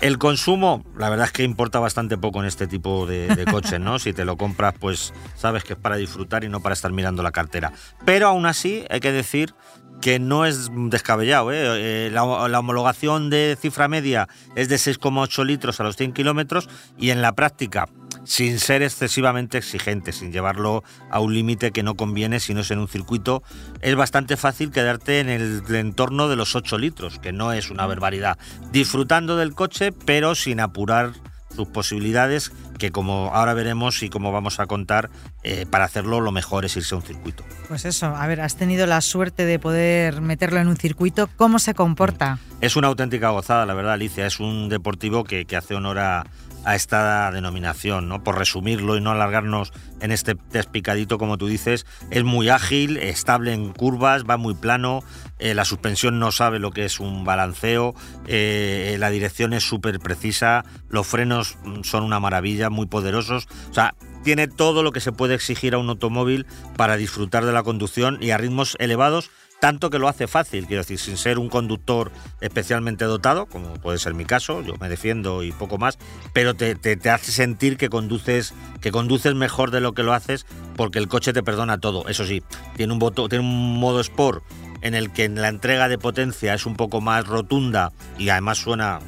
El 0.00 0.18
consumo, 0.18 0.84
la 0.98 1.08
verdad 1.08 1.26
es 1.26 1.32
que 1.32 1.42
importa 1.42 1.80
bastante 1.80 2.18
poco 2.18 2.40
en 2.40 2.46
este 2.46 2.66
tipo 2.66 3.06
de, 3.06 3.28
de 3.34 3.44
coches, 3.50 3.80
¿no? 3.80 3.98
Si 3.98 4.12
te 4.12 4.24
lo 4.24 4.36
compras, 4.36 4.74
pues 4.78 5.14
sabes 5.36 5.64
que 5.64 5.72
es 5.72 5.78
para 5.78 5.96
disfrutar 5.96 6.44
y 6.44 6.48
no 6.48 6.60
para 6.60 6.74
estar 6.74 6.92
mirando 6.92 7.22
la 7.22 7.32
cartera. 7.32 7.72
Pero 8.04 8.28
aún 8.28 8.46
así, 8.46 8.84
hay 8.90 9.00
que 9.00 9.12
decir 9.12 9.54
que 10.00 10.18
no 10.18 10.46
es 10.46 10.70
descabellado. 10.72 11.52
¿eh? 11.52 12.06
eh 12.06 12.10
la, 12.12 12.24
homologación 12.24 13.30
de 13.30 13.56
cifra 13.60 13.88
media 13.88 14.28
es 14.54 14.68
de 14.68 14.76
6,8 14.76 15.44
litros 15.44 15.80
a 15.80 15.84
los 15.84 15.96
100 15.96 16.12
kilómetros 16.12 16.68
y 16.98 17.10
en 17.10 17.22
la 17.22 17.32
práctica, 17.32 17.88
sin 18.26 18.58
ser 18.58 18.82
excesivamente 18.82 19.58
exigente, 19.58 20.12
sin 20.12 20.32
llevarlo 20.32 20.82
a 21.10 21.20
un 21.20 21.32
límite 21.32 21.70
que 21.70 21.82
no 21.82 21.94
conviene 21.94 22.40
si 22.40 22.54
no 22.54 22.60
es 22.60 22.70
en 22.70 22.78
un 22.78 22.88
circuito, 22.88 23.42
es 23.80 23.94
bastante 23.94 24.36
fácil 24.36 24.70
quedarte 24.70 25.20
en 25.20 25.28
el 25.28 25.62
entorno 25.74 26.28
de 26.28 26.36
los 26.36 26.54
8 26.54 26.78
litros, 26.78 27.18
que 27.18 27.32
no 27.32 27.52
es 27.52 27.70
una 27.70 27.86
barbaridad. 27.86 28.38
Disfrutando 28.72 29.36
del 29.36 29.54
coche, 29.54 29.92
pero 29.92 30.34
sin 30.34 30.60
apurar 30.60 31.12
sus 31.54 31.68
posibilidades, 31.68 32.52
que 32.78 32.90
como 32.90 33.30
ahora 33.32 33.54
veremos 33.54 34.02
y 34.02 34.10
como 34.10 34.30
vamos 34.30 34.60
a 34.60 34.66
contar, 34.66 35.08
eh, 35.42 35.64
para 35.70 35.86
hacerlo 35.86 36.20
lo 36.20 36.30
mejor 36.30 36.66
es 36.66 36.76
irse 36.76 36.94
a 36.94 36.98
un 36.98 37.04
circuito. 37.04 37.44
Pues 37.68 37.86
eso, 37.86 38.06
a 38.06 38.26
ver, 38.26 38.42
has 38.42 38.56
tenido 38.56 38.86
la 38.86 39.00
suerte 39.00 39.46
de 39.46 39.58
poder 39.58 40.20
meterlo 40.20 40.60
en 40.60 40.68
un 40.68 40.76
circuito, 40.76 41.30
¿cómo 41.36 41.58
se 41.58 41.72
comporta? 41.72 42.38
Es 42.60 42.76
una 42.76 42.88
auténtica 42.88 43.30
gozada, 43.30 43.64
la 43.64 43.72
verdad, 43.72 43.94
Alicia, 43.94 44.26
es 44.26 44.38
un 44.38 44.68
deportivo 44.68 45.24
que, 45.24 45.46
que 45.46 45.56
hace 45.56 45.74
honor 45.74 45.98
a, 45.98 46.26
a 46.66 46.74
esta 46.74 47.30
denominación, 47.30 48.08
¿no? 48.08 48.24
Por 48.24 48.36
resumirlo 48.36 48.96
y 48.96 49.00
no 49.00 49.12
alargarnos 49.12 49.72
en 50.00 50.10
este 50.10 50.34
test 50.34 50.68
picadito, 50.68 51.16
como 51.16 51.38
tú 51.38 51.46
dices, 51.46 51.86
es 52.10 52.24
muy 52.24 52.48
ágil, 52.48 52.96
estable 52.96 53.52
en 53.52 53.72
curvas, 53.72 54.24
va 54.28 54.36
muy 54.36 54.54
plano, 54.54 55.04
eh, 55.38 55.54
la 55.54 55.64
suspensión 55.64 56.18
no 56.18 56.32
sabe 56.32 56.58
lo 56.58 56.72
que 56.72 56.84
es 56.84 56.98
un 56.98 57.24
balanceo, 57.24 57.94
eh, 58.26 58.96
la 58.98 59.10
dirección 59.10 59.52
es 59.52 59.62
súper 59.62 60.00
precisa, 60.00 60.64
los 60.88 61.06
frenos 61.06 61.56
son 61.84 62.02
una 62.02 62.18
maravilla, 62.18 62.68
muy 62.68 62.86
poderosos, 62.86 63.46
o 63.70 63.74
sea, 63.74 63.94
tiene 64.24 64.48
todo 64.48 64.82
lo 64.82 64.90
que 64.90 64.98
se 64.98 65.12
puede 65.12 65.36
exigir 65.36 65.74
a 65.74 65.78
un 65.78 65.88
automóvil 65.88 66.46
para 66.76 66.96
disfrutar 66.96 67.44
de 67.44 67.52
la 67.52 67.62
conducción 67.62 68.18
y 68.20 68.32
a 68.32 68.38
ritmos 68.38 68.76
elevados 68.80 69.30
tanto 69.60 69.90
que 69.90 69.98
lo 69.98 70.08
hace 70.08 70.26
fácil, 70.26 70.66
quiero 70.66 70.82
decir, 70.82 70.98
sin 70.98 71.16
ser 71.16 71.38
un 71.38 71.48
conductor 71.48 72.10
especialmente 72.40 73.04
dotado, 73.04 73.46
como 73.46 73.74
puede 73.74 73.98
ser 73.98 74.14
mi 74.14 74.24
caso, 74.24 74.62
yo 74.62 74.74
me 74.80 74.88
defiendo 74.88 75.42
y 75.42 75.52
poco 75.52 75.78
más, 75.78 75.98
pero 76.32 76.54
te, 76.54 76.76
hace 77.10 77.32
sentir 77.32 77.76
que 77.76 77.88
conduces, 77.88 78.54
que 78.80 78.92
conduces 78.92 79.34
mejor 79.34 79.70
de 79.70 79.80
lo 79.80 79.92
que 79.92 80.02
lo 80.02 80.12
haces 80.12 80.46
porque 80.76 80.98
el 80.98 81.08
coche 81.08 81.32
te 81.32 81.42
perdona 81.42 81.78
todo. 81.78 82.08
Eso 82.08 82.26
sí, 82.26 82.42
tiene 82.76 82.92
un, 82.92 82.98
tiene 83.28 83.40
un 83.40 83.78
modo 83.78 84.00
Sport 84.00 84.44
en 84.82 84.94
el 84.94 85.12
que 85.12 85.28
la 85.28 85.48
entrega 85.48 85.88
de 85.88 85.98
potencia 85.98 86.54
es 86.54 86.66
un 86.66 86.76
poco 86.76 87.00
más 87.00 87.26
rotunda 87.26 87.92
y 88.18 88.28
además 88.28 88.58
suena 88.58 89.00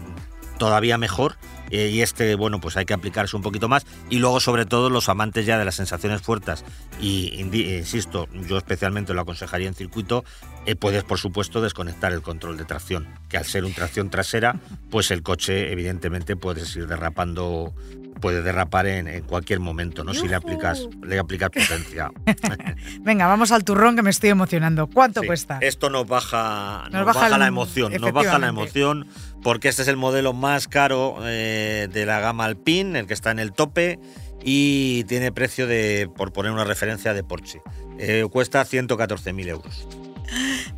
todavía 0.59 0.99
mejor 0.99 1.37
eh, 1.71 1.89
y 1.89 2.03
este, 2.03 2.35
bueno, 2.35 2.61
pues 2.61 2.77
hay 2.77 2.85
que 2.85 2.95
aplicarse 2.95 3.37
un 3.37 3.43
poquito 3.43 3.69
más. 3.69 3.87
Y 4.11 4.19
luego, 4.19 4.41
sobre 4.41 4.67
todo, 4.67 4.91
los 4.91 5.09
amantes 5.09 5.47
ya 5.47 5.59
de 5.59 5.65
las 5.65 5.77
sensaciones 5.77 6.23
fuertes, 6.23 6.65
y 7.01 7.41
insisto, 7.41 8.29
yo 8.49 8.59
especialmente 8.59 9.15
lo 9.15 9.21
aconsejaría 9.21 9.69
en 9.69 9.75
circuito, 9.75 10.25
eh, 10.67 10.77
puedes, 10.77 11.05
por 11.05 11.19
supuesto, 11.19 11.61
desconectar 11.61 12.13
el 12.13 12.23
control 12.23 12.57
de 12.57 12.65
tracción, 12.65 13.09
que 13.29 13.39
al 13.39 13.45
ser 13.45 13.65
un 13.65 13.73
tracción 13.73 14.11
trasera, 14.11 14.61
pues 14.91 15.11
el 15.11 15.23
coche, 15.23 15.73
evidentemente, 15.73 16.37
puedes 16.37 16.75
ir 16.77 16.87
derrapando 16.87 17.73
puede 18.19 18.43
derrapar 18.43 18.87
en, 18.87 19.23
cualquier 19.23 19.61
momento, 19.61 20.05
¿no? 20.05 20.15
Si 20.15 20.29
le 20.29 20.35
aplicas, 20.35 20.89
le 21.03 21.19
aplicas 21.19 21.51
potencia. 21.51 22.11
Venga, 23.01 23.27
vamos 23.27 23.53
al 23.53 23.65
turrón 23.65 23.97
que 23.97 24.03
me 24.03 24.11
estoy 24.11 24.31
emocionando. 24.31 24.87
¿Cuánto 24.87 25.23
cuesta? 25.23 25.59
Esto 25.61 25.91
nos 25.91 26.07
baja, 26.07 26.89
nos, 26.91 27.05
baja, 27.05 27.37
la 27.37 27.47
emoción, 27.47 27.93
nos 27.93 28.13
baja 28.13 28.39
la 28.39 28.49
emoción 28.49 29.07
porque 29.43 29.69
este 29.69 29.83
es 29.83 29.89
el 29.89 29.97
modelo 29.97 30.33
más 30.33 30.69
caro 30.69 31.19
eh, 31.23 31.89
de 31.93 32.07
la 32.07 32.21
gama 32.21 32.45
Alpine, 32.45 32.99
el 32.99 33.07
que 33.07 33.15
está 33.15 33.31
en 33.31 33.39
el 33.39 33.53
tope 33.53 33.99
y 34.43 35.05
tiene 35.05 35.33
precio 35.33 35.67
de, 35.67 36.11
por 36.17 36.33
poner 36.33 36.53
una 36.53 36.65
referencia, 36.65 37.15
de 37.15 37.25
Porsche. 37.25 37.61
Eh, 37.99 38.27
cuesta 38.31 38.65
114.000 38.65 39.49
euros. 39.49 39.87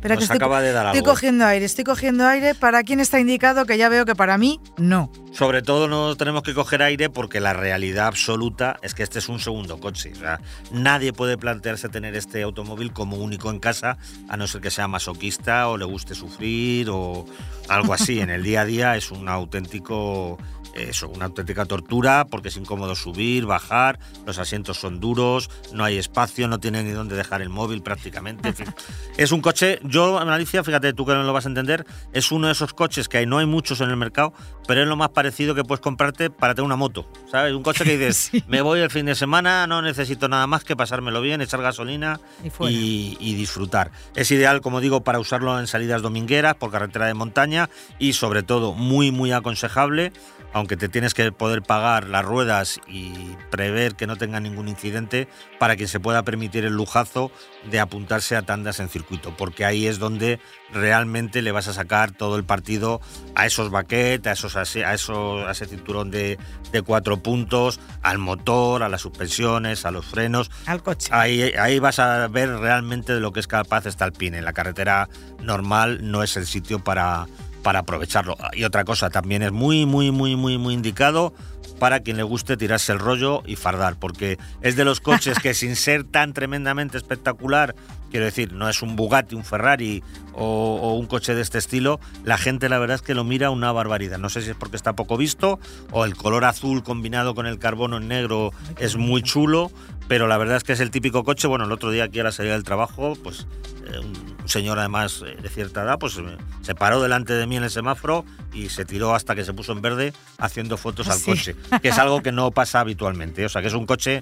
Pero 0.01 0.17
que 0.17 0.23
estoy, 0.23 0.37
acaba 0.37 0.61
de 0.61 0.71
dar 0.71 0.87
Estoy 0.87 1.03
cogiendo 1.03 1.45
aire, 1.45 1.65
estoy 1.65 1.83
cogiendo 1.83 2.25
aire. 2.25 2.55
¿Para 2.55 2.83
quién 2.83 2.99
está 2.99 3.19
indicado? 3.19 3.65
Que 3.65 3.77
ya 3.77 3.89
veo 3.89 4.05
que 4.05 4.15
para 4.15 4.37
mí 4.37 4.59
no. 4.77 5.11
Sobre 5.31 5.61
todo 5.61 5.87
no 5.87 6.15
tenemos 6.15 6.43
que 6.43 6.53
coger 6.53 6.81
aire 6.81 7.09
porque 7.09 7.39
la 7.39 7.53
realidad 7.53 8.07
absoluta 8.07 8.77
es 8.81 8.93
que 8.93 9.03
este 9.03 9.19
es 9.19 9.29
un 9.29 9.39
segundo 9.39 9.79
coche. 9.79 10.11
O 10.13 10.19
sea, 10.19 10.39
nadie 10.71 11.13
puede 11.13 11.37
plantearse 11.37 11.89
tener 11.89 12.15
este 12.15 12.41
automóvil 12.43 12.91
como 12.91 13.17
único 13.17 13.49
en 13.49 13.59
casa, 13.59 13.97
a 14.27 14.37
no 14.37 14.47
ser 14.47 14.61
que 14.61 14.71
sea 14.71 14.87
masoquista 14.87 15.67
o 15.69 15.77
le 15.77 15.85
guste 15.85 16.15
sufrir 16.15 16.89
o 16.89 17.25
algo 17.69 17.93
así. 17.93 18.19
En 18.19 18.29
el 18.29 18.43
día 18.43 18.61
a 18.61 18.65
día 18.65 18.95
es 18.97 19.11
un 19.11 19.29
auténtico 19.29 20.37
eso, 20.75 21.09
una 21.09 21.25
auténtica 21.25 21.65
tortura 21.65 22.25
porque 22.29 22.49
es 22.49 22.57
incómodo 22.57 22.95
subir, 22.95 23.45
bajar, 23.45 23.99
los 24.25 24.37
asientos 24.37 24.77
son 24.77 24.99
duros, 24.99 25.49
no 25.73 25.83
hay 25.83 25.97
espacio, 25.97 26.47
no 26.47 26.59
tiene 26.59 26.83
ni 26.83 26.91
dónde 26.91 27.15
dejar 27.15 27.41
el 27.41 27.49
móvil 27.49 27.81
prácticamente. 27.81 28.53
es 29.17 29.31
un 29.31 29.41
coche, 29.41 29.79
yo, 29.83 30.19
Alicia, 30.19 30.63
fíjate 30.63 30.93
tú 30.93 31.05
que 31.05 31.13
no 31.13 31.23
lo 31.23 31.33
vas 31.33 31.45
a 31.45 31.49
entender, 31.49 31.85
es 32.13 32.31
uno 32.31 32.47
de 32.47 32.53
esos 32.53 32.73
coches 32.73 33.09
que 33.09 33.19
hay, 33.19 33.25
no 33.25 33.37
hay 33.37 33.45
muchos 33.45 33.81
en 33.81 33.89
el 33.89 33.97
mercado, 33.97 34.33
pero 34.67 34.81
es 34.81 34.87
lo 34.87 34.95
más 34.95 35.09
parecido 35.09 35.55
que 35.55 35.63
puedes 35.63 35.81
comprarte 35.81 36.29
para 36.29 36.55
tener 36.55 36.65
una 36.65 36.75
moto, 36.75 37.07
¿sabes? 37.29 37.53
Un 37.53 37.63
coche 37.63 37.83
que 37.83 37.97
dices, 37.97 38.31
me 38.47 38.61
voy 38.61 38.79
el 38.79 38.89
fin 38.89 39.05
de 39.05 39.15
semana, 39.15 39.67
no 39.67 39.81
necesito 39.81 40.29
nada 40.29 40.47
más 40.47 40.63
que 40.63 40.75
pasármelo 40.75 41.21
bien, 41.21 41.41
echar 41.41 41.61
gasolina 41.61 42.19
y, 42.61 43.17
y 43.19 43.35
disfrutar. 43.35 43.91
Es 44.15 44.31
ideal, 44.31 44.61
como 44.61 44.81
digo, 44.81 45.01
para 45.03 45.19
usarlo 45.19 45.59
en 45.59 45.67
salidas 45.67 46.01
domingueras, 46.01 46.55
por 46.55 46.71
carretera 46.71 47.07
de 47.07 47.13
montaña 47.13 47.69
y 47.99 48.13
sobre 48.13 48.43
todo 48.43 48.73
muy, 48.73 49.11
muy 49.11 49.31
aconsejable 49.31 50.13
aunque 50.53 50.77
te 50.77 50.89
tienes 50.89 51.13
que 51.13 51.31
poder 51.31 51.61
pagar 51.61 52.07
las 52.07 52.25
ruedas 52.25 52.79
y 52.87 53.13
prever 53.49 53.95
que 53.95 54.07
no 54.07 54.17
tenga 54.17 54.39
ningún 54.39 54.67
incidente 54.67 55.27
para 55.59 55.75
que 55.75 55.87
se 55.87 55.99
pueda 55.99 56.23
permitir 56.23 56.65
el 56.65 56.73
lujazo 56.73 57.31
de 57.69 57.79
apuntarse 57.79 58.35
a 58.35 58.41
tandas 58.41 58.79
en 58.79 58.89
circuito, 58.89 59.35
porque 59.37 59.65
ahí 59.65 59.87
es 59.87 59.99
donde 59.99 60.39
realmente 60.73 61.41
le 61.41 61.51
vas 61.51 61.67
a 61.67 61.73
sacar 61.73 62.11
todo 62.11 62.35
el 62.35 62.43
partido 62.43 63.01
a 63.35 63.45
esos 63.45 63.69
baquetes, 63.69 64.27
a, 64.27 64.31
esos, 64.31 64.55
a, 64.55 64.93
esos, 64.93 65.47
a 65.47 65.51
ese 65.51 65.65
cinturón 65.65 66.11
de, 66.11 66.37
de, 66.71 66.81
cuatro 66.81 67.21
puntos, 67.21 67.79
al 68.01 68.17
motor, 68.17 68.83
a 68.83 68.89
las 68.89 69.01
suspensiones, 69.01 69.85
a 69.85 69.91
los 69.91 70.05
frenos. 70.05 70.49
Al 70.65 70.81
coche. 70.81 71.09
Ahí, 71.11 71.41
ahí 71.41 71.79
vas 71.79 71.99
a 71.99 72.27
ver 72.27 72.49
realmente 72.49 73.13
de 73.13 73.19
lo 73.19 73.31
que 73.31 73.39
es 73.39 73.47
capaz 73.47 73.85
esta 73.85 74.05
Alpine. 74.05 74.39
En 74.39 74.45
la 74.45 74.53
carretera 74.53 75.09
normal 75.41 75.99
no 76.09 76.23
es 76.23 76.37
el 76.37 76.47
sitio 76.47 76.83
para 76.83 77.27
para 77.63 77.79
aprovecharlo. 77.79 78.37
Y 78.53 78.63
otra 78.63 78.83
cosa, 78.83 79.09
también 79.09 79.41
es 79.41 79.51
muy, 79.51 79.85
muy, 79.85 80.11
muy, 80.11 80.35
muy, 80.35 80.57
muy 80.57 80.73
indicado 80.73 81.33
para 81.81 82.01
quien 82.01 82.15
le 82.15 82.21
guste 82.21 82.57
tirarse 82.57 82.91
el 82.91 82.99
rollo 82.99 83.41
y 83.43 83.55
fardar, 83.55 83.97
porque 83.97 84.37
es 84.61 84.75
de 84.75 84.85
los 84.85 84.99
coches 84.99 85.39
que 85.39 85.55
sin 85.55 85.75
ser 85.75 86.03
tan 86.03 86.31
tremendamente 86.31 86.95
espectacular, 86.95 87.73
quiero 88.11 88.25
decir, 88.27 88.53
no 88.53 88.69
es 88.69 88.83
un 88.83 88.95
Bugatti, 88.95 89.33
un 89.33 89.43
Ferrari 89.43 90.03
o, 90.33 90.93
un 90.93 91.07
coche 91.07 91.33
de 91.33 91.41
este 91.41 91.57
estilo, 91.57 91.99
la 92.23 92.37
gente 92.37 92.69
la 92.69 92.77
verdad 92.77 92.95
es 92.95 93.01
que 93.01 93.15
lo 93.15 93.23
mira 93.23 93.49
una 93.49 93.71
barbaridad. 93.71 94.19
No 94.19 94.29
sé 94.29 94.43
si 94.43 94.51
es 94.51 94.55
porque 94.55 94.75
está 94.75 94.93
poco 94.93 95.17
visto 95.17 95.59
o 95.91 96.05
el 96.05 96.15
color 96.15 96.45
azul 96.45 96.83
combinado 96.83 97.33
con 97.33 97.47
el 97.47 97.57
carbono 97.57 97.97
en 97.97 98.07
negro 98.07 98.51
es 98.77 98.95
muy 98.95 99.23
chulo, 99.23 99.71
pero 100.11 100.27
la 100.27 100.37
verdad 100.37 100.57
es 100.57 100.65
que 100.65 100.73
es 100.73 100.81
el 100.81 100.91
típico 100.91 101.23
coche, 101.23 101.47
bueno, 101.47 101.63
el 101.63 101.71
otro 101.71 101.89
día 101.89 102.03
aquí 102.03 102.19
a 102.19 102.23
la 102.25 102.33
salida 102.33 102.51
del 102.51 102.65
trabajo, 102.65 103.17
pues 103.23 103.47
eh, 103.87 103.97
un 103.97 104.49
señor 104.49 104.77
además 104.77 105.23
eh, 105.25 105.37
de 105.41 105.47
cierta 105.47 105.83
edad, 105.83 105.99
pues 105.99 106.19
se 106.63 106.75
paró 106.75 107.01
delante 107.01 107.31
de 107.31 107.47
mí 107.47 107.55
en 107.55 107.63
el 107.63 107.69
semáforo 107.69 108.25
y 108.51 108.67
se 108.67 108.83
tiró 108.83 109.15
hasta 109.15 109.35
que 109.35 109.45
se 109.45 109.53
puso 109.53 109.71
en 109.71 109.81
verde 109.81 110.11
haciendo 110.37 110.75
fotos 110.75 111.07
al 111.07 111.21
coche, 111.21 111.55
que 111.81 111.87
es 111.87 111.97
algo 111.97 112.21
que 112.21 112.33
no 112.33 112.51
pasa 112.51 112.81
habitualmente. 112.81 113.45
O 113.45 113.47
sea, 113.47 113.61
que 113.61 113.69
es 113.69 113.73
un 113.73 113.85
coche 113.85 114.21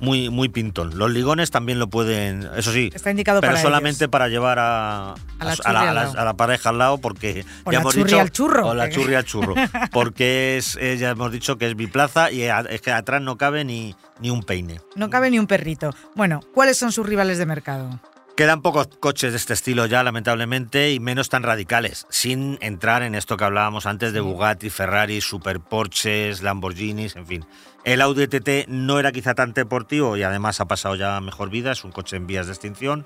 muy, 0.00 0.30
muy 0.30 0.48
pintón. 0.48 0.98
Los 0.98 1.10
ligones 1.10 1.50
también 1.50 1.78
lo 1.78 1.88
pueden, 1.88 2.48
eso 2.56 2.72
sí, 2.72 2.90
Está 2.94 3.10
indicado 3.10 3.40
pero 3.40 3.54
para 3.54 3.62
solamente 3.62 4.08
para 4.08 4.28
llevar 4.28 4.58
a, 4.58 5.14
la, 5.38 6.34
pareja 6.36 6.70
al 6.70 6.78
lado, 6.78 6.98
porque 6.98 7.44
o 7.64 7.72
ya 7.72 7.80
hemos 7.80 7.94
dicho. 7.94 8.20
Al 8.20 8.30
churro. 8.30 8.68
O 8.68 8.74
la 8.74 8.88
churri 8.90 9.14
al 9.14 9.24
churro. 9.24 9.54
Porque 9.92 10.56
es, 10.56 10.76
eh, 10.80 10.96
ya 10.98 11.10
hemos 11.10 11.32
dicho 11.32 11.58
que 11.58 11.66
es 11.66 11.76
biplaza 11.76 12.30
y 12.30 12.42
es 12.42 12.80
que 12.80 12.92
atrás 12.92 13.22
no 13.22 13.36
cabe 13.36 13.64
ni, 13.64 13.94
ni 14.20 14.30
un 14.30 14.42
peine. 14.42 14.80
No 14.96 15.10
cabe 15.10 15.30
ni 15.30 15.38
un 15.38 15.46
perrito. 15.46 15.94
Bueno, 16.14 16.40
¿cuáles 16.54 16.76
son 16.76 16.92
sus 16.92 17.06
rivales 17.06 17.38
de 17.38 17.46
mercado? 17.46 18.00
Quedan 18.38 18.62
pocos 18.62 18.86
coches 19.00 19.32
de 19.32 19.36
este 19.36 19.52
estilo 19.52 19.86
ya, 19.86 20.04
lamentablemente, 20.04 20.92
y 20.92 21.00
menos 21.00 21.28
tan 21.28 21.42
radicales, 21.42 22.06
sin 22.08 22.56
entrar 22.60 23.02
en 23.02 23.16
esto 23.16 23.36
que 23.36 23.42
hablábamos 23.42 23.84
antes 23.84 24.12
de 24.12 24.20
Bugatti, 24.20 24.70
Ferrari, 24.70 25.20
Super 25.20 25.58
Porsches, 25.58 26.40
Lamborghinis, 26.40 27.16
en 27.16 27.26
fin. 27.26 27.46
El 27.82 28.00
Audi 28.00 28.28
TT 28.28 28.68
no 28.68 29.00
era 29.00 29.10
quizá 29.10 29.34
tan 29.34 29.54
deportivo 29.54 30.16
y 30.16 30.22
además 30.22 30.60
ha 30.60 30.68
pasado 30.68 30.94
ya 30.94 31.20
mejor 31.20 31.50
vida, 31.50 31.72
es 31.72 31.82
un 31.82 31.90
coche 31.90 32.14
en 32.14 32.28
vías 32.28 32.46
de 32.46 32.52
extinción. 32.52 33.04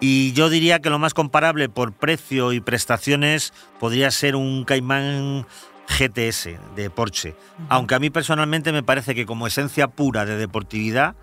Y 0.00 0.32
yo 0.32 0.48
diría 0.48 0.80
que 0.80 0.88
lo 0.88 0.98
más 0.98 1.12
comparable 1.12 1.68
por 1.68 1.92
precio 1.92 2.54
y 2.54 2.60
prestaciones 2.60 3.52
podría 3.78 4.10
ser 4.10 4.36
un 4.36 4.64
Cayman 4.64 5.46
GTS 5.86 6.48
de 6.76 6.88
Porsche. 6.88 7.36
Aunque 7.68 7.94
a 7.94 7.98
mí 7.98 8.08
personalmente 8.08 8.72
me 8.72 8.82
parece 8.82 9.14
que 9.14 9.26
como 9.26 9.46
esencia 9.46 9.88
pura 9.88 10.24
de 10.24 10.38
deportividad, 10.38 11.14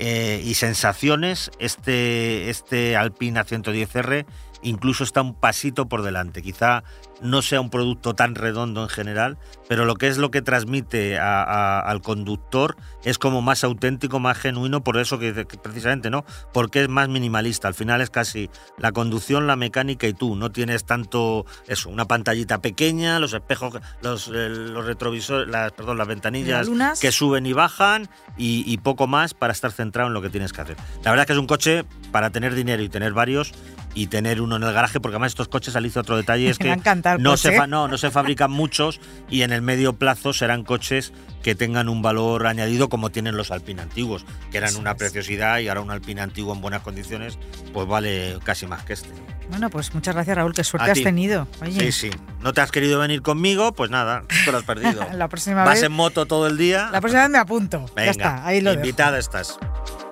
eh, 0.00 0.42
y 0.44 0.54
sensaciones, 0.54 1.50
este, 1.58 2.50
este 2.50 2.96
Alpina 2.96 3.44
110R 3.44 4.26
incluso 4.62 5.04
está 5.04 5.22
un 5.22 5.34
pasito 5.34 5.88
por 5.88 6.02
delante. 6.02 6.42
Quizá 6.42 6.82
no 7.22 7.42
sea 7.42 7.60
un 7.60 7.70
producto 7.70 8.14
tan 8.14 8.34
redondo 8.34 8.82
en 8.82 8.88
general, 8.88 9.38
pero 9.68 9.84
lo 9.84 9.94
que 9.94 10.08
es 10.08 10.18
lo 10.18 10.30
que 10.30 10.42
transmite 10.42 11.18
al 11.18 12.00
conductor 12.02 12.76
es 13.04 13.18
como 13.18 13.42
más 13.42 13.64
auténtico, 13.64 14.18
más 14.18 14.38
genuino, 14.38 14.82
por 14.82 14.98
eso 14.98 15.18
que, 15.18 15.32
precisamente, 15.62 16.10
¿no? 16.10 16.24
Porque 16.52 16.82
es 16.82 16.88
más 16.88 17.08
minimalista. 17.08 17.68
Al 17.68 17.74
final 17.74 18.00
es 18.00 18.10
casi 18.10 18.50
la 18.78 18.92
conducción, 18.92 19.46
la 19.46 19.56
mecánica 19.56 20.06
y 20.06 20.12
tú. 20.12 20.36
No 20.36 20.50
tienes 20.50 20.84
tanto 20.84 21.46
eso, 21.66 21.88
una 21.88 22.06
pantallita 22.06 22.60
pequeña, 22.60 23.18
los 23.18 23.32
espejos, 23.32 23.78
los, 24.02 24.28
eh, 24.28 24.48
los 24.48 24.84
retrovisores, 24.84 25.48
las, 25.48 25.72
perdón, 25.72 25.98
las 25.98 26.08
ventanillas 26.08 26.68
que 27.00 27.12
suben 27.12 27.46
y 27.46 27.52
bajan 27.52 28.08
y, 28.36 28.64
y 28.66 28.78
poco 28.78 29.06
más 29.06 29.34
para 29.34 29.52
estar 29.52 29.72
centrado 29.72 30.08
en 30.08 30.14
lo 30.14 30.22
que 30.22 30.30
tienes 30.30 30.52
que 30.52 30.60
hacer. 30.60 30.76
La 31.04 31.10
verdad 31.10 31.22
es 31.22 31.26
que 31.26 31.32
es 31.34 31.38
un 31.38 31.46
coche 31.46 31.84
para 32.12 32.30
tener 32.30 32.54
dinero 32.54 32.82
y 32.82 32.88
tener 32.88 33.12
varios 33.12 33.52
y 33.94 34.06
tener 34.06 34.40
uno 34.40 34.56
en 34.56 34.62
el 34.62 34.72
garaje, 34.72 35.00
porque 35.00 35.16
además 35.16 35.32
estos 35.32 35.48
coches, 35.48 35.76
Alicia, 35.76 36.00
otro 36.00 36.16
detalle 36.16 36.50
es 36.50 36.58
que 36.58 36.76
no, 37.18 37.36
se 37.36 37.66
no, 37.66 37.88
no 37.88 37.98
se 37.98 38.10
fabrican 38.10 38.50
muchos 38.50 39.00
y 39.28 39.42
en 39.42 39.52
el 39.52 39.62
medio 39.62 39.94
plazo 39.94 40.32
serán 40.32 40.64
coches 40.64 41.12
que 41.42 41.54
tengan 41.54 41.88
un 41.88 42.02
valor 42.02 42.46
añadido 42.46 42.88
como 42.88 43.10
tienen 43.10 43.36
los 43.36 43.50
Alpine 43.50 43.82
antiguos, 43.82 44.24
que 44.50 44.58
eran 44.58 44.76
una 44.76 44.94
preciosidad 44.96 45.58
y 45.58 45.68
ahora 45.68 45.80
un 45.80 45.90
Alpine 45.90 46.20
antiguo 46.20 46.54
en 46.54 46.60
buenas 46.60 46.82
condiciones 46.82 47.38
pues 47.72 47.86
vale 47.86 48.38
casi 48.44 48.66
más 48.66 48.84
que 48.84 48.94
este. 48.94 49.08
Bueno, 49.48 49.68
pues 49.70 49.92
muchas 49.94 50.14
gracias 50.14 50.36
Raúl, 50.36 50.54
qué 50.54 50.64
suerte 50.64 50.90
has 50.90 51.02
tenido. 51.02 51.48
Sí, 51.70 51.92
sí. 51.92 52.10
¿No 52.40 52.52
te 52.52 52.60
has 52.60 52.70
querido 52.70 53.00
venir 53.00 53.22
conmigo? 53.22 53.72
Pues 53.72 53.90
nada, 53.90 54.24
te 54.44 54.52
lo 54.52 54.58
has 54.58 54.64
perdido. 54.64 55.04
la 55.14 55.28
próxima 55.28 55.64
Vas 55.64 55.82
en 55.82 55.92
moto 55.92 56.26
todo 56.26 56.46
el 56.46 56.56
día. 56.56 56.88
La 56.92 57.00
próxima 57.00 57.22
vez 57.22 57.30
me 57.30 57.38
apunto. 57.38 57.86
Venga, 57.96 58.04
ya 58.04 58.10
está, 58.10 58.46
ahí 58.46 58.60
lo 58.60 58.72
Invitada 58.72 59.18
estás. 59.18 59.58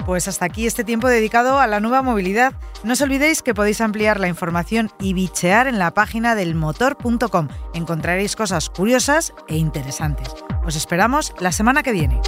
Pues 0.09 0.27
hasta 0.27 0.47
aquí 0.47 0.67
este 0.67 0.85
tiempo 0.85 1.07
dedicado 1.07 1.59
a 1.59 1.67
la 1.67 1.81
nueva 1.81 2.01
movilidad. 2.01 2.55
No 2.83 2.95
os 2.95 3.03
olvidéis 3.03 3.43
que 3.43 3.53
podéis 3.53 3.83
ampliar 3.83 4.19
la 4.19 4.27
información 4.27 4.91
y 4.99 5.13
bichear 5.13 5.67
en 5.67 5.79
la 5.79 5.93
página 5.93 6.35
del 6.35 6.55
motor.com. 6.55 7.49
Encontraréis 7.75 8.35
cosas 8.35 8.71
curiosas 8.71 9.35
e 9.49 9.59
interesantes. 9.59 10.35
Os 10.65 10.77
esperamos 10.77 11.35
la 11.41 11.53
semana 11.53 11.83
que 11.83 11.93
viene. 11.93 12.23